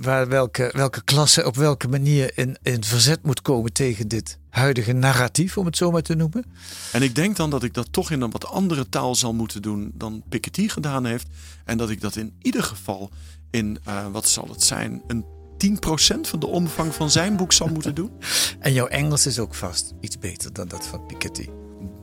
waar 0.00 0.28
welke, 0.28 0.70
welke 0.72 1.04
klasse 1.04 1.46
op 1.46 1.56
welke 1.56 1.88
manier 1.88 2.30
in, 2.34 2.56
in 2.62 2.84
verzet 2.84 3.22
moet 3.22 3.42
komen 3.42 3.72
tegen 3.72 4.08
dit 4.08 4.38
huidige 4.50 4.92
narratief, 4.92 5.56
om 5.56 5.66
het 5.66 5.76
zo 5.76 5.90
maar 5.90 6.02
te 6.02 6.14
noemen. 6.14 6.44
En 6.92 7.02
ik 7.02 7.14
denk 7.14 7.36
dan 7.36 7.50
dat 7.50 7.62
ik 7.62 7.74
dat 7.74 7.92
toch 7.92 8.10
in 8.10 8.20
een 8.20 8.30
wat 8.30 8.46
andere 8.46 8.88
taal 8.88 9.14
zal 9.14 9.34
moeten 9.34 9.62
doen 9.62 9.92
dan 9.94 10.22
Piketty 10.28 10.68
gedaan 10.68 11.04
heeft. 11.04 11.26
En 11.64 11.78
dat 11.78 11.90
ik 11.90 12.00
dat 12.00 12.16
in 12.16 12.34
ieder 12.42 12.62
geval 12.62 13.10
in, 13.50 13.78
uh, 13.88 14.06
wat 14.06 14.28
zal 14.28 14.48
het 14.48 14.62
zijn, 14.62 15.02
een 15.06 15.24
10% 15.66 16.20
van 16.20 16.40
de 16.40 16.46
omvang 16.46 16.94
van 16.94 17.10
zijn 17.10 17.36
boek 17.36 17.52
zal 17.52 17.68
moeten 17.68 17.94
doen. 17.94 18.10
En 18.58 18.72
jouw 18.72 18.86
Engels 18.86 19.26
is 19.26 19.38
ook 19.38 19.54
vast 19.54 19.94
iets 20.00 20.18
beter 20.18 20.52
dan 20.52 20.68
dat 20.68 20.86
van 20.86 21.06
Piketty. 21.06 21.48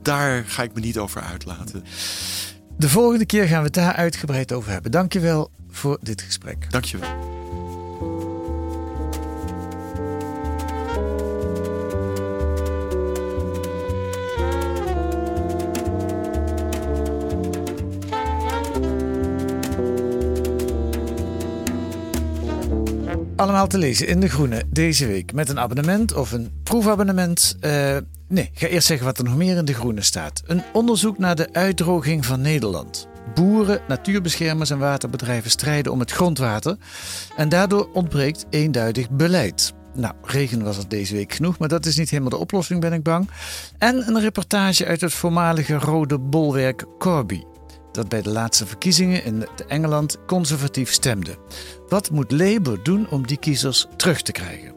Daar 0.02 0.44
ga 0.44 0.62
ik 0.62 0.74
me 0.74 0.80
niet 0.80 0.98
over 0.98 1.20
uitlaten. 1.20 1.84
De 2.78 2.88
volgende 2.88 3.26
keer 3.26 3.46
gaan 3.46 3.58
we 3.58 3.64
het 3.64 3.74
daar 3.74 3.94
uitgebreid 3.94 4.52
over 4.52 4.70
hebben. 4.70 4.90
Dankjewel 4.90 5.50
voor 5.70 5.98
dit 6.02 6.22
gesprek. 6.22 6.70
Dankjewel. 6.70 7.25
Allemaal 23.46 23.66
te 23.66 23.78
lezen 23.78 24.06
in 24.06 24.20
De 24.20 24.28
Groene 24.28 24.62
deze 24.68 25.06
week 25.06 25.32
met 25.32 25.48
een 25.48 25.58
abonnement 25.60 26.14
of 26.14 26.32
een 26.32 26.50
proefabonnement. 26.62 27.56
Uh, 27.60 27.96
nee, 28.28 28.50
ga 28.54 28.66
eerst 28.66 28.86
zeggen 28.86 29.06
wat 29.06 29.18
er 29.18 29.24
nog 29.24 29.36
meer 29.36 29.56
in 29.56 29.64
De 29.64 29.74
Groene 29.74 30.02
staat. 30.02 30.42
Een 30.46 30.62
onderzoek 30.72 31.18
naar 31.18 31.36
de 31.36 31.48
uitdroging 31.52 32.26
van 32.26 32.40
Nederland. 32.40 33.08
Boeren, 33.34 33.80
natuurbeschermers 33.88 34.70
en 34.70 34.78
waterbedrijven 34.78 35.50
strijden 35.50 35.92
om 35.92 36.00
het 36.00 36.10
grondwater. 36.10 36.76
En 37.36 37.48
daardoor 37.48 37.88
ontbreekt 37.92 38.46
eenduidig 38.50 39.10
beleid. 39.10 39.72
Nou, 39.94 40.14
regen 40.22 40.62
was 40.62 40.78
er 40.78 40.88
deze 40.88 41.14
week 41.14 41.32
genoeg, 41.32 41.58
maar 41.58 41.68
dat 41.68 41.86
is 41.86 41.96
niet 41.96 42.10
helemaal 42.10 42.30
de 42.30 42.36
oplossing, 42.36 42.80
ben 42.80 42.92
ik 42.92 43.02
bang. 43.02 43.30
En 43.78 44.08
een 44.08 44.20
reportage 44.20 44.86
uit 44.86 45.00
het 45.00 45.12
voormalige 45.12 45.74
rode 45.74 46.18
bolwerk 46.18 46.84
Corby 46.98 47.42
dat 47.96 48.08
bij 48.08 48.22
de 48.22 48.30
laatste 48.30 48.66
verkiezingen 48.66 49.24
in 49.24 49.46
Engeland 49.68 50.18
conservatief 50.26 50.92
stemde. 50.92 51.36
Wat 51.88 52.10
moet 52.10 52.32
Labour 52.32 52.82
doen 52.82 53.10
om 53.10 53.26
die 53.26 53.38
kiezers 53.38 53.86
terug 53.96 54.22
te 54.22 54.32
krijgen? 54.32 54.74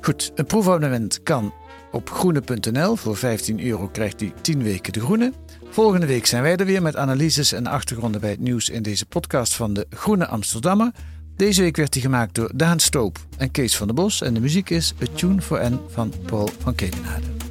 Goed, 0.00 0.32
een 0.34 0.46
proefabonnement 0.46 1.22
kan 1.22 1.52
op 1.92 2.10
groene.nl. 2.10 2.96
Voor 2.96 3.16
15 3.16 3.64
euro 3.64 3.88
krijgt 3.88 4.20
u 4.20 4.32
10 4.40 4.62
weken 4.62 4.92
de 4.92 5.00
groene. 5.00 5.32
Volgende 5.70 6.06
week 6.06 6.26
zijn 6.26 6.42
wij 6.42 6.56
er 6.56 6.66
weer 6.66 6.82
met 6.82 6.96
analyses 6.96 7.52
en 7.52 7.66
achtergronden 7.66 8.20
bij 8.20 8.30
het 8.30 8.40
nieuws 8.40 8.68
in 8.68 8.82
deze 8.82 9.06
podcast 9.06 9.54
van 9.54 9.74
de 9.74 9.86
Groene 9.90 10.26
Amsterdammer. 10.26 10.90
Deze 11.36 11.62
week 11.62 11.76
werd 11.76 11.92
die 11.92 12.02
gemaakt 12.02 12.34
door 12.34 12.50
Daan 12.54 12.80
Stoop 12.80 13.18
en 13.36 13.50
Kees 13.50 13.76
van 13.76 13.86
der 13.86 13.96
Bos 13.96 14.22
en 14.22 14.34
de 14.34 14.40
muziek 14.40 14.70
is 14.70 14.94
A 15.02 15.06
Tune 15.14 15.42
for 15.42 15.70
N 15.70 15.80
van 15.88 16.12
Paul 16.26 16.50
van 16.58 16.74
Kemenade. 16.74 17.47